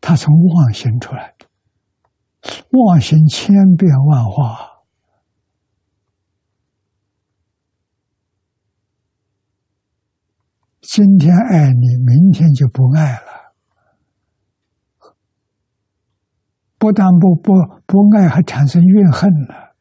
[0.00, 1.46] 他从妄心出来的，
[2.70, 4.67] 妄心千变万化，
[10.90, 13.52] 今天爱你，明天就不爱了。
[16.78, 17.52] 不但不不
[17.84, 19.76] 不爱，还产生怨恨了。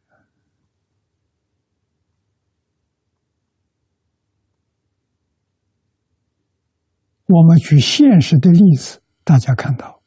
[7.28, 10.02] 我们举现实的例子，大家看到，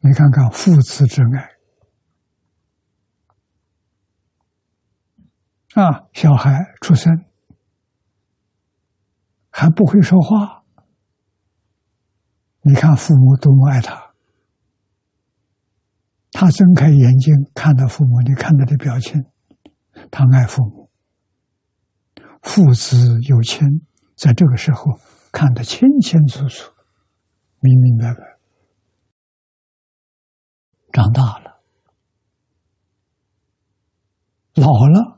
[0.00, 1.22] 你看看父子之
[5.74, 7.24] 爱啊，小孩出生
[9.58, 10.64] 还不会说话，
[12.60, 14.12] 你看父母多么爱他，
[16.30, 19.24] 他睁开眼睛看到父母，你看他的表情，
[20.10, 20.90] 他爱父母，
[22.42, 23.66] 父子有亲。
[24.14, 24.98] 在这个时候
[25.32, 26.70] 看得清清楚楚、
[27.60, 28.38] 明明白白。
[30.92, 31.62] 长大了，
[34.54, 35.15] 老了，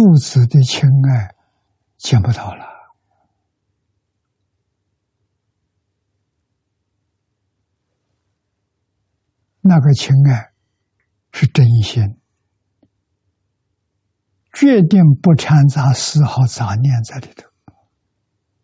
[0.00, 1.34] 父子的情爱
[1.98, 2.64] 见不到了。
[9.60, 10.54] 那个情爱
[11.32, 12.18] 是真心，
[14.54, 17.46] 决定不掺杂丝毫杂念在里头，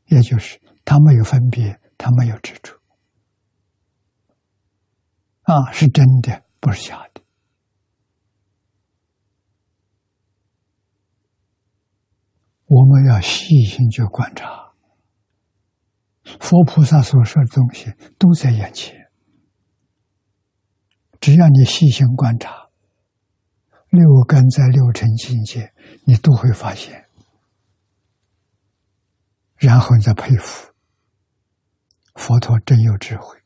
[0.06, 2.72] 也就是他没有分别，他没有执着，
[5.42, 7.25] 啊，是真的，不是假的。
[12.66, 14.72] 我们要细心去观察，
[16.40, 19.08] 佛菩萨所说的东西都在眼前。
[21.20, 22.68] 只要你细心观察，
[23.90, 25.72] 六根在六尘境界，
[26.04, 27.08] 你都会发现，
[29.56, 30.72] 然后你再佩服。
[32.14, 33.38] 佛陀真有智慧。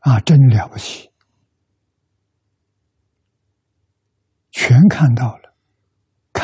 [0.00, 1.10] 啊，真了不起，
[4.50, 5.43] 全看到了，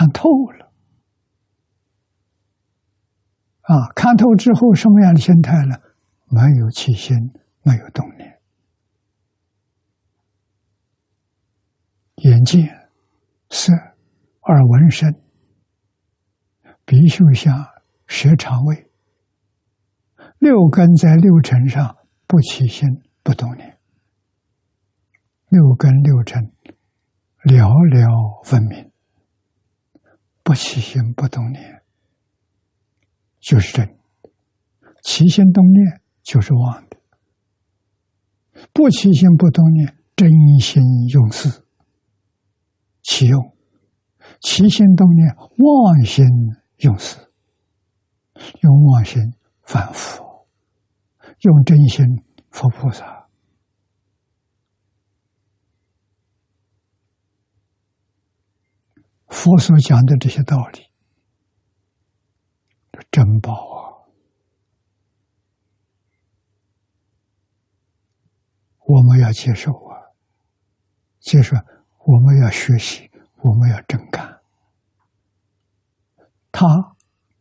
[0.01, 0.72] 看透了
[3.61, 3.92] 啊！
[3.94, 5.76] 看透之后，什么样的心态呢？
[6.28, 7.14] 没有起心。
[7.62, 8.40] 没有动念，
[12.14, 12.88] 眼见、
[13.51, 13.70] 色、
[14.44, 15.14] 耳闻声、
[16.86, 17.55] 鼻嗅香、
[18.07, 18.90] 舌肠胃，
[20.38, 22.88] 六根在六尘上不起心
[23.22, 23.78] 不动念，
[25.51, 26.42] 六根六尘
[27.44, 28.89] 寥寥分明，
[30.51, 31.80] 不起心不动念
[33.38, 33.98] 就是真，
[35.05, 36.96] 起心动念就是妄的。
[38.72, 40.28] 不起心不动念，真
[40.61, 41.62] 心用事；
[43.01, 43.57] 起用
[44.40, 46.26] 起心动念，妄心
[46.78, 47.16] 用事。
[48.62, 49.22] 用妄心
[49.62, 50.24] 反复，
[51.42, 52.05] 用真心
[52.51, 53.19] 佛菩萨。
[59.30, 60.86] 佛所讲的这些道理，
[63.10, 63.78] 珍宝啊！
[68.84, 70.12] 我们要接受啊，
[71.20, 71.56] 接受，
[72.04, 74.40] 我们要学习，我们要真干。
[76.50, 76.66] 他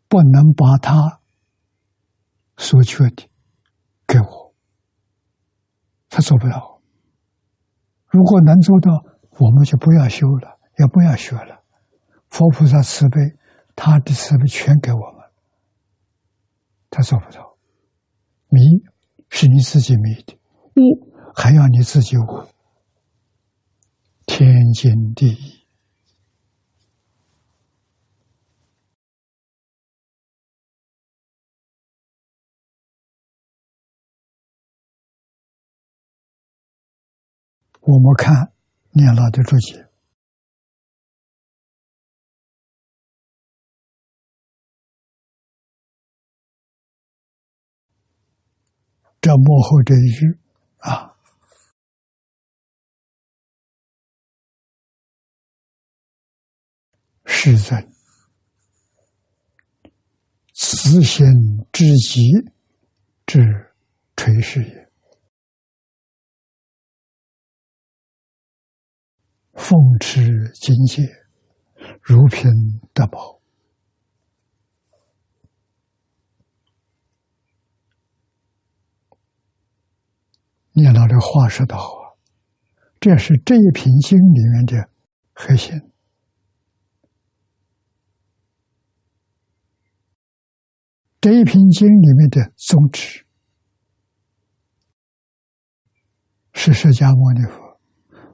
[0.08, 1.20] 不能把他
[2.56, 3.28] 所缺的
[4.06, 4.54] 给我，
[6.08, 6.82] 他做不到。
[8.06, 8.92] 如果能做到，
[9.40, 11.59] 我们就不要修了，也不要学了。
[12.30, 13.38] 佛菩萨慈悲，
[13.76, 15.30] 他的慈悲全给我们，
[16.90, 17.58] 他做不到。
[18.50, 18.60] 迷
[19.30, 20.40] 是你自己迷的，
[20.76, 21.10] 悟。
[21.36, 22.48] 还要你自己悟，
[24.26, 25.66] 天经地义。
[37.82, 38.52] 我们看
[38.92, 39.89] 念老的注解，
[49.22, 50.38] 这幕后这一句
[50.78, 51.16] 啊。
[57.26, 57.88] 是在
[60.54, 61.26] 慈心
[61.72, 62.22] 至极
[63.26, 63.40] 之
[64.18, 64.92] 垂示也，
[69.54, 71.04] 奉持境界，
[72.02, 72.52] 如品
[72.94, 73.39] 德宝。
[80.80, 82.18] 念到这话说的好，
[83.00, 84.90] 这是这一品经里面的
[85.34, 85.80] 核心。
[91.22, 93.26] 这一品经里面的宗旨，
[96.54, 97.80] 是释迦牟尼佛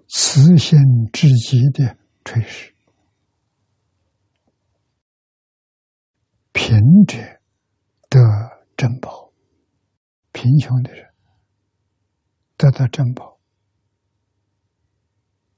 [0.07, 0.79] 慈心
[1.11, 2.75] 至极的垂示。
[6.53, 7.17] 贫者
[8.07, 8.19] 得
[8.77, 9.33] 珍宝，
[10.31, 11.11] 贫穷的人
[12.57, 13.39] 得到珍宝，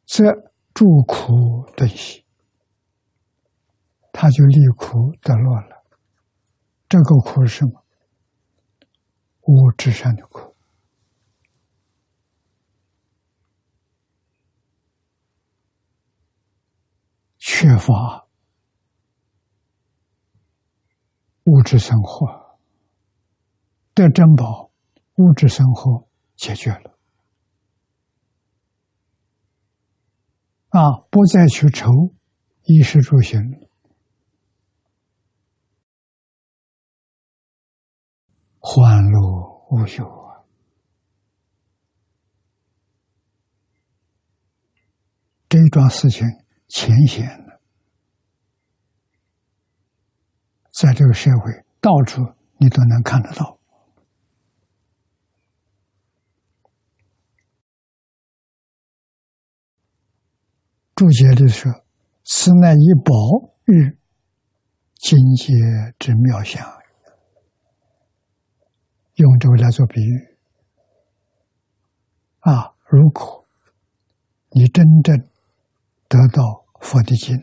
[0.05, 0.23] 则
[0.73, 2.25] 诸苦顿息，
[4.11, 5.83] 他就离苦得乐了。
[6.89, 7.83] 这个苦是什么？
[9.41, 10.55] 物质上的苦，
[17.37, 18.27] 缺乏。
[21.45, 22.59] 物质生活
[23.93, 24.69] 得珍宝，
[25.15, 26.06] 物质生活
[26.37, 26.97] 解决了
[30.69, 30.79] 啊！
[31.09, 31.89] 不再去愁
[32.63, 33.41] 衣食住行，
[38.59, 40.45] 欢乐无忧啊！
[45.49, 46.27] 这桩事情
[46.67, 47.25] 浅显。
[50.71, 52.21] 在这个社会，到处
[52.59, 53.56] 你都能看得到。
[60.97, 61.71] 注解里说
[62.25, 63.13] ：“此乃以宝
[63.65, 63.99] 喻
[64.95, 65.53] 境界
[65.99, 66.65] 之妙相。”
[69.13, 70.37] 用这个来做比喻
[72.39, 72.73] 啊！
[72.87, 73.45] 如果
[74.49, 75.15] 你真正
[76.07, 77.37] 得到佛的经。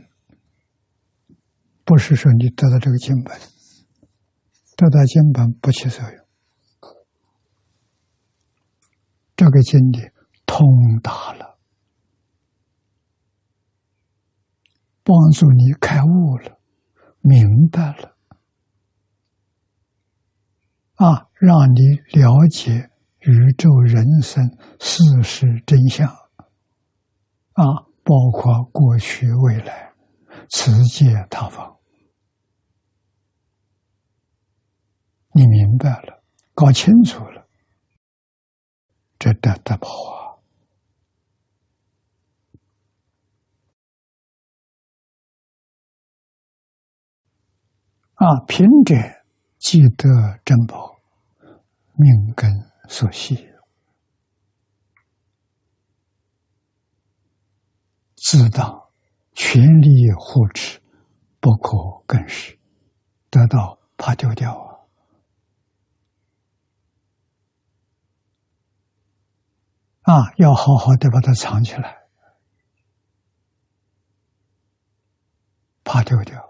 [1.84, 3.38] 不是说你得到这个经本，
[4.74, 6.24] 得到经本不起作用。
[9.36, 10.00] 这个经理
[10.46, 10.66] 通
[11.02, 11.53] 达了，
[15.05, 16.59] 帮助你开悟了，
[17.20, 18.16] 明白了，
[20.94, 21.80] 啊，让你
[22.18, 22.90] 了解
[23.20, 24.42] 宇宙人生
[24.80, 26.09] 事实真相，
[27.52, 27.64] 啊，
[28.02, 29.92] 包括过去未来，
[30.48, 31.76] 此界他方。
[35.32, 36.22] 你明白了，
[36.55, 37.46] 搞清楚了，
[39.18, 40.24] 这得得不好
[48.25, 48.41] 啊！
[48.49, 48.95] 贫者
[49.59, 50.09] 既得
[50.47, 50.99] 珍宝，
[51.93, 52.51] 命根
[52.89, 53.51] 所系，
[58.16, 58.91] 自当
[59.35, 60.81] 全力护持，
[61.39, 62.59] 不可更失，
[63.29, 64.57] 得到怕丢掉
[70.03, 70.14] 啊！
[70.14, 72.07] 啊，要好好的把它藏起来，
[75.85, 76.43] 怕丢掉。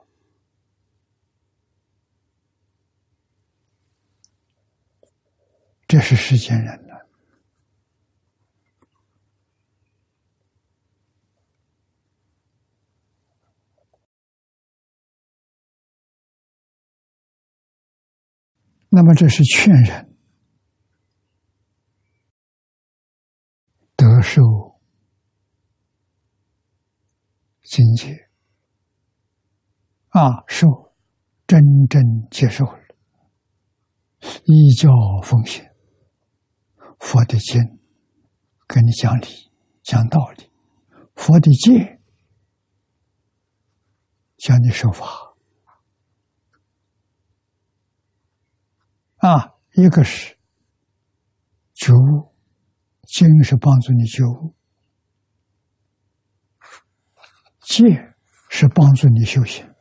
[5.95, 7.09] 这是世间人的。
[18.89, 20.13] 那么，这是劝人。
[23.95, 24.43] 得受
[27.63, 28.29] 境界
[30.09, 30.93] 啊，受
[31.47, 32.81] 真正接受了，
[34.47, 34.91] 依教
[35.23, 35.65] 奉行，
[37.05, 37.61] 佛的经
[38.67, 39.27] 跟你讲理
[39.83, 40.51] 讲道理，
[41.15, 42.01] 佛的戒
[44.39, 45.37] 教你守法。
[49.19, 50.39] 啊，一个是
[51.75, 52.33] 觉悟。
[53.07, 54.55] 经是帮助你觉悟，
[57.61, 57.85] 戒
[58.49, 59.73] 是帮助你修行，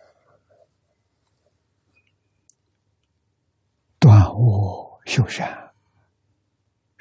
[3.97, 5.62] 断恶修善。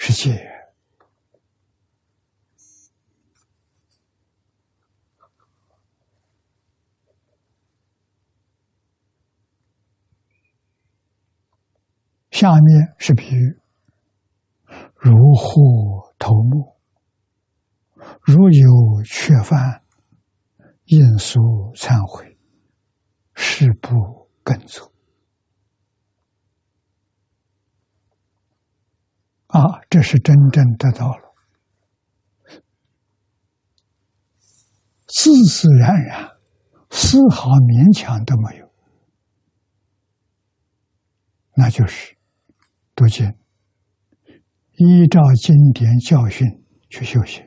[0.04, 0.50] 是戒。
[12.30, 13.60] 下面是比喻，
[14.96, 16.12] 如护。
[16.18, 16.76] 头目，
[18.20, 19.82] 如有缺犯，
[20.84, 21.40] 应速
[21.74, 22.38] 忏悔，
[23.34, 24.91] 誓不更做。
[29.52, 31.34] 啊，这是真正得到了，
[35.06, 36.30] 自自然然，
[36.90, 38.72] 丝毫勉强都没有，
[41.54, 42.16] 那就是
[42.94, 43.30] 读经。
[44.76, 46.48] 依照经典教训
[46.88, 47.46] 去修行，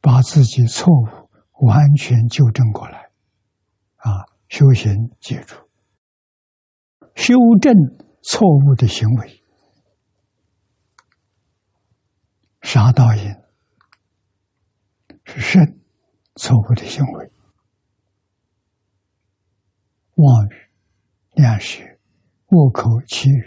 [0.00, 2.98] 把自己错误完全纠正过来，
[3.96, 5.62] 啊，修行解除，
[7.14, 7.74] 修正
[8.22, 9.44] 错误的行为，
[12.70, 13.34] 杀盗淫
[15.24, 15.80] 是肾
[16.36, 17.32] 错误的行为，
[20.16, 20.70] 妄语、
[21.32, 21.82] 两舌、
[22.48, 23.42] 恶口、绮语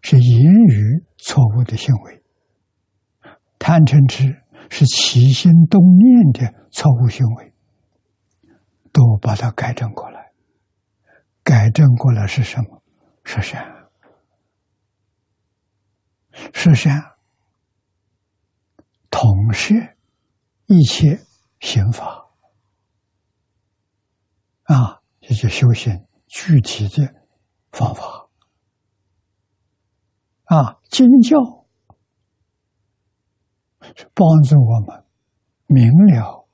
[0.00, 2.24] 是言语错误的行为，
[3.58, 7.52] 贪嗔痴是起心动念的错误行为，
[8.90, 10.32] 都把它改正过来。
[11.42, 12.82] 改正过来是什么？
[13.22, 13.90] 是善，
[16.54, 17.15] 是善。
[19.18, 19.74] 统摄
[20.66, 21.18] 一切
[21.58, 22.28] 行法
[24.64, 27.14] 啊，这些修行具体的
[27.72, 28.28] 方法
[30.44, 30.78] 啊。
[30.90, 31.38] 经教
[34.12, 35.02] 帮助我们
[35.64, 36.46] 明了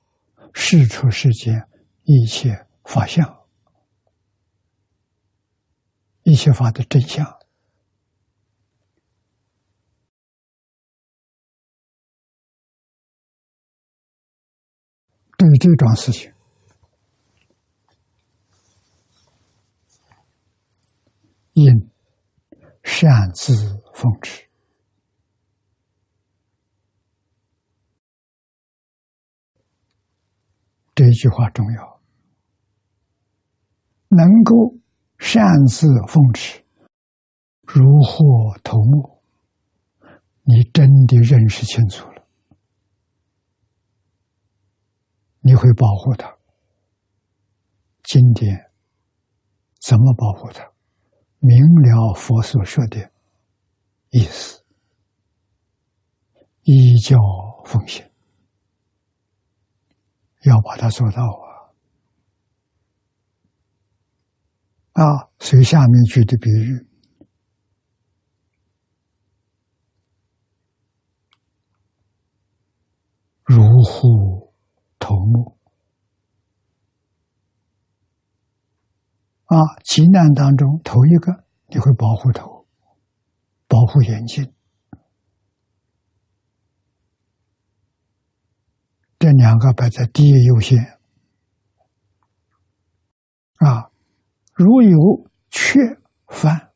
[0.55, 1.69] 世出世间
[2.05, 3.45] 一切法相、
[6.23, 7.42] 一切法的真相。
[15.49, 16.33] 对这桩事情，
[21.55, 21.91] 应
[22.85, 23.53] 擅自
[23.93, 24.47] 奉持，
[30.95, 32.01] 这一句话重要。
[34.09, 34.77] 能够
[35.19, 36.63] 擅自奉持，
[37.63, 39.23] 如获头目，
[40.43, 42.12] 你真的认识清楚。
[45.43, 46.37] 你会保护他？
[48.05, 48.71] 经典
[49.81, 50.73] 怎么保护他？
[51.39, 53.11] 明了佛所说的
[54.11, 54.65] 意思，
[56.63, 57.19] 依教
[57.65, 58.09] 奉行，
[60.45, 61.23] 要把它做到
[64.93, 65.03] 啊！
[65.03, 66.87] 啊，随下面举的比喻，
[73.45, 74.42] 如乎？
[75.03, 75.59] 头目
[79.47, 82.67] 啊，急难当中头一个你会保护头，
[83.67, 84.55] 保护眼睛，
[89.19, 90.79] 这两个摆在第一优先
[93.57, 93.91] 啊。
[94.55, 95.81] 如有缺
[96.29, 96.73] 犯，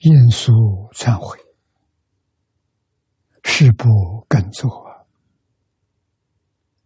[0.00, 0.52] 因素
[0.92, 1.38] 忏悔，
[3.42, 4.93] 誓不更做。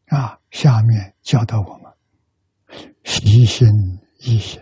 [0.08, 1.92] 啊，下面教导我们
[3.04, 3.68] 习心
[4.20, 4.60] 一心。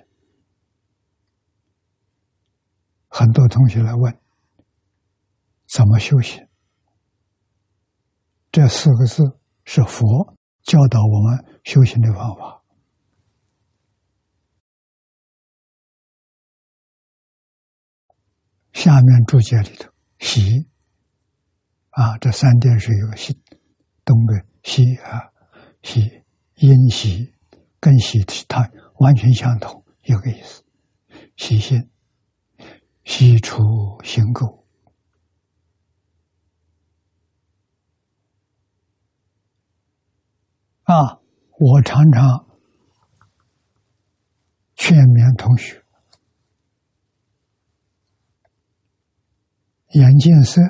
[3.09, 4.20] 很多同学来问，
[5.66, 6.47] 怎么修行？
[8.51, 9.22] 这四个字
[9.64, 12.62] 是佛教导我们修行的方法。
[18.72, 20.68] 下面注解里头，习
[21.90, 23.32] 啊，这三点是有个习，
[24.05, 25.32] 东北西啊。
[25.87, 26.24] 喜
[26.57, 27.32] 因喜
[27.78, 28.18] 跟喜
[28.49, 30.64] 它完全相同，一个意思。
[31.37, 31.89] 喜心，
[33.05, 33.62] 喜除
[34.03, 34.64] 心垢。
[40.82, 41.20] 啊，
[41.61, 42.49] 我常常
[44.74, 45.84] 劝勉同学：
[49.93, 50.61] 眼见色，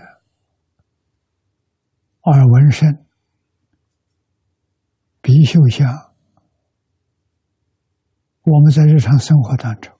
[2.24, 3.05] 耳闻声。
[5.26, 6.12] 鼻嗅香，
[8.44, 9.92] 我们在日常生活当中，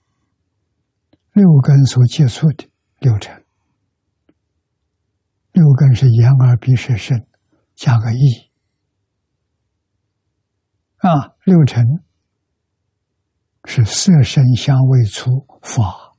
[1.33, 2.69] 六根所接触的
[2.99, 3.43] 六尘，
[5.51, 7.27] 六根是眼耳鼻舌身，
[7.75, 8.49] 加个意。
[10.99, 11.83] 啊，六尘
[13.65, 16.15] 是色声香味触法，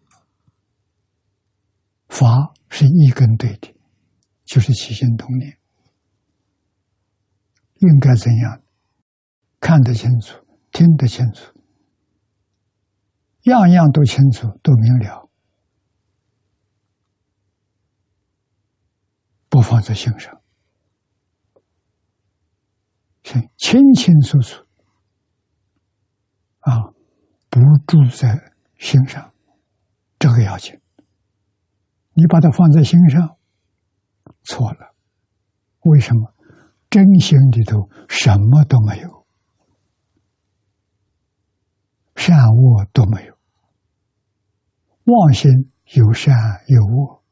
[2.08, 3.74] 法是一根对的，
[4.44, 5.58] 就是起心动念，
[7.76, 8.62] 应该怎样？
[9.60, 10.38] 看得清楚，
[10.72, 11.52] 听得清楚，
[13.42, 15.28] 样样都清楚，都明了，
[19.48, 20.40] 不放在心上，
[23.22, 24.64] 清清清楚楚
[26.60, 26.94] 啊，
[27.50, 29.32] 不住在心上，
[30.18, 30.78] 这个要紧。
[32.12, 33.36] 你把它放在心上，
[34.44, 34.94] 错了。
[35.84, 36.34] 为什么？
[36.90, 39.17] 真心里头什么都没有。
[42.18, 43.38] 善恶都没有，
[45.04, 45.50] 妄心
[45.94, 46.34] 有善
[46.66, 47.22] 有恶，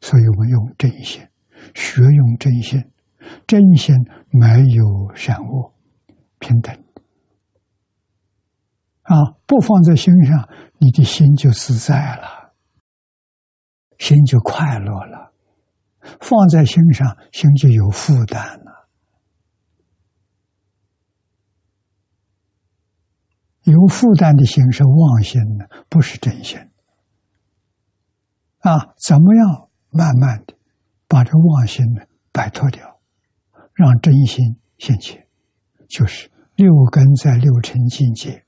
[0.00, 1.20] 所以我们用真心，
[1.74, 2.80] 学用真心，
[3.48, 3.92] 真心
[4.30, 5.74] 没有善恶，
[6.38, 6.72] 平等
[9.02, 9.34] 啊！
[9.46, 12.54] 不放在心上，你的心就自在了。
[13.98, 15.32] 心就快乐了；
[16.20, 18.69] 放在心上，心就有负担了。
[23.70, 26.58] 有负担的心是妄心呢，不是真心。
[28.58, 30.54] 啊，怎么样慢慢的
[31.06, 32.02] 把这妄心呢
[32.32, 33.00] 摆脱掉，
[33.74, 35.26] 让真心现前？
[35.88, 38.44] 就是六根在六尘境界，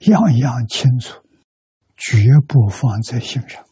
[0.00, 1.22] 样样清楚，
[1.96, 3.64] 绝不放在心上。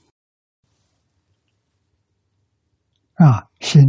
[3.15, 3.83] 啊，心，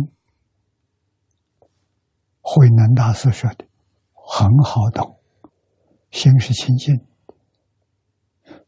[2.42, 3.66] 慧能大师说的
[4.14, 5.17] 很好懂，
[6.18, 7.06] 心是清净，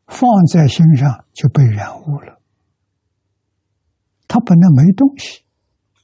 [0.05, 2.39] 放在心上就被染污了。
[4.27, 5.43] 它本来没东西，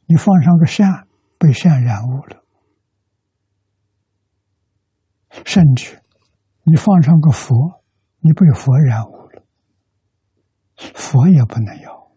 [0.07, 2.43] 你放上个善，被善染污了。
[5.45, 6.01] 甚至，
[6.63, 7.83] 你放上个佛，
[8.21, 9.43] 你被佛染污了，
[10.95, 12.11] 佛也不能要。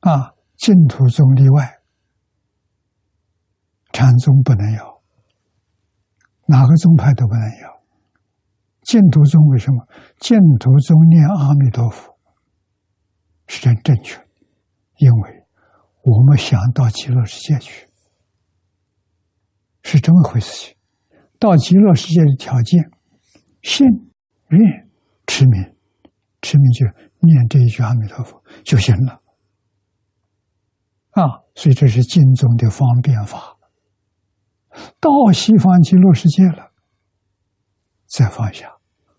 [0.00, 1.82] 啊，净土宗例外，
[3.92, 4.93] 禅宗不能要，
[6.46, 7.74] 哪个宗派都不能要。
[8.82, 9.86] 净土宗为什么？
[10.18, 12.18] 净土宗念阿弥陀佛
[13.46, 14.20] 是真正确，
[14.98, 15.46] 因为
[16.02, 17.88] 我们想到极乐世界去。
[19.82, 20.76] 是这么回事情，
[21.38, 22.82] 到极乐世界的条件，
[23.62, 23.86] 信、
[24.48, 24.88] 愿、
[25.26, 25.62] 持名，
[26.42, 26.86] 持名就
[27.20, 29.20] 念这一句阿弥陀佛就行了。
[31.10, 31.22] 啊，
[31.54, 33.53] 所以这是净宗的方便法。
[35.00, 36.70] 到西方极乐世界了，
[38.06, 38.68] 再放下；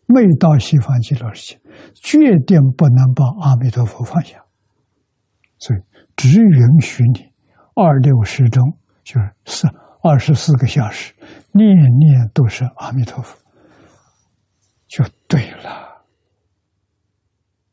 [0.06, 1.62] 没到西方极乐世界，
[1.96, 4.44] 决定不能把阿弥陀佛放下。
[5.58, 5.80] 所以
[6.16, 7.32] 只允许你
[7.76, 9.68] 二六时中，就是是。
[10.08, 11.16] 二十四个小时，
[11.52, 13.36] 念念都是阿弥陀佛，
[14.88, 16.06] 就对了，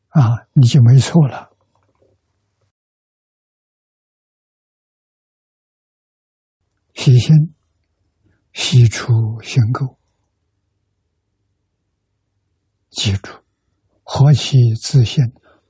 [0.07, 1.51] 啊，你就没错了。
[6.95, 7.53] 洗心，
[8.53, 9.95] 洗除心垢，
[12.91, 13.31] 记住，
[14.03, 15.23] 何其自信，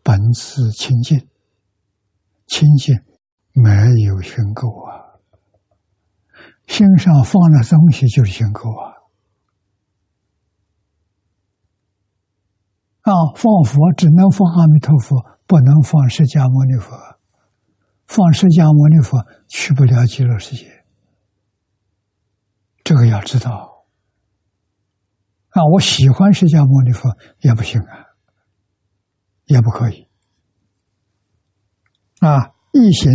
[0.03, 1.17] 本自清净，
[2.45, 2.93] 清净
[3.53, 3.71] 没
[4.05, 5.01] 有心垢啊。
[6.67, 8.93] 心上放的东西就是心垢啊！
[13.01, 16.97] 啊，放佛只能放阿弥陀佛，不能放释迦牟尼佛。
[18.07, 20.82] 放释迦牟尼佛去不了极乐世界，
[22.83, 23.85] 这个要知道。
[25.49, 28.05] 啊，我喜欢释迦牟尼佛也不行啊，
[29.45, 30.07] 也不可以。
[32.19, 33.11] 啊，异行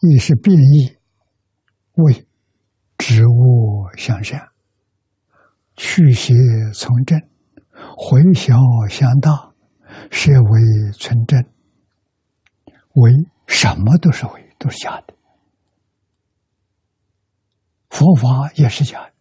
[0.00, 0.96] 亦是变异，
[1.94, 2.24] 为。
[3.00, 4.48] 植物向善，
[5.76, 6.34] 去邪
[6.74, 7.16] 从正，
[7.96, 8.58] 回小
[8.90, 9.54] 向大，
[10.10, 10.60] 设为
[10.92, 11.40] 存正。
[12.94, 13.12] 为
[13.46, 15.14] 什么都是为，都是假的。
[17.88, 19.12] 佛法也是假的，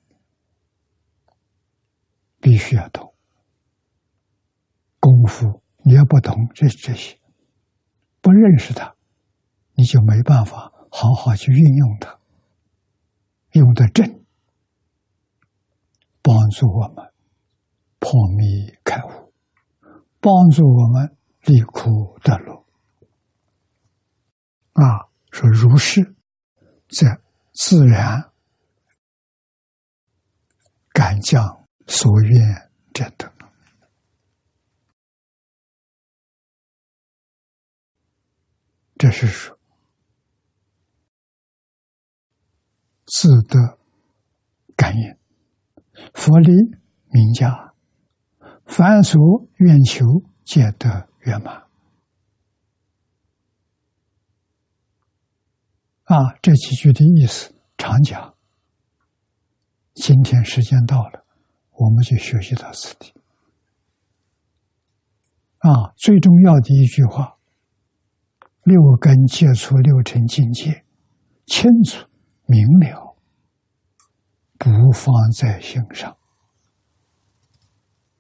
[2.40, 3.14] 必须要懂。
[5.00, 7.20] 功夫你要不懂这这些，
[8.22, 8.94] 不认识它，
[9.74, 12.20] 你就没办法好好去运用它。
[13.54, 14.26] 用的正，
[16.22, 17.14] 帮助我们
[18.00, 18.44] 破迷
[18.84, 19.34] 开悟，
[20.20, 22.66] 帮助我们离苦得乐。
[24.74, 26.16] 啊，说如是，
[26.90, 27.20] 在
[27.54, 28.27] 自然
[30.98, 33.32] 敢将所愿者得，
[38.98, 39.56] 这是说。
[43.06, 43.78] 自得
[44.76, 45.18] 感应，
[46.16, 46.52] 佛力
[47.12, 47.76] 名家，
[48.66, 50.04] 凡所愿求，
[50.44, 51.68] 皆得圆满。
[56.06, 58.37] 啊，这几句的意思常讲。
[60.00, 61.26] 今天时间到了，
[61.72, 63.12] 我们就学习到此地。
[65.58, 67.36] 啊，最重要的一句话：
[68.64, 70.86] 六根接触六尘境界，
[71.46, 72.08] 清楚。
[72.50, 73.18] 明了，
[74.58, 76.16] 不放在心上，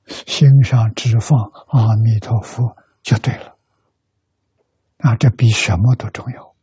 [0.05, 3.57] 心上只放阿弥陀佛就对了。
[4.97, 6.56] 啊，这比什么都重要。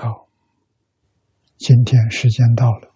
[0.00, 0.26] 好，
[1.58, 2.89] 今天时间到了。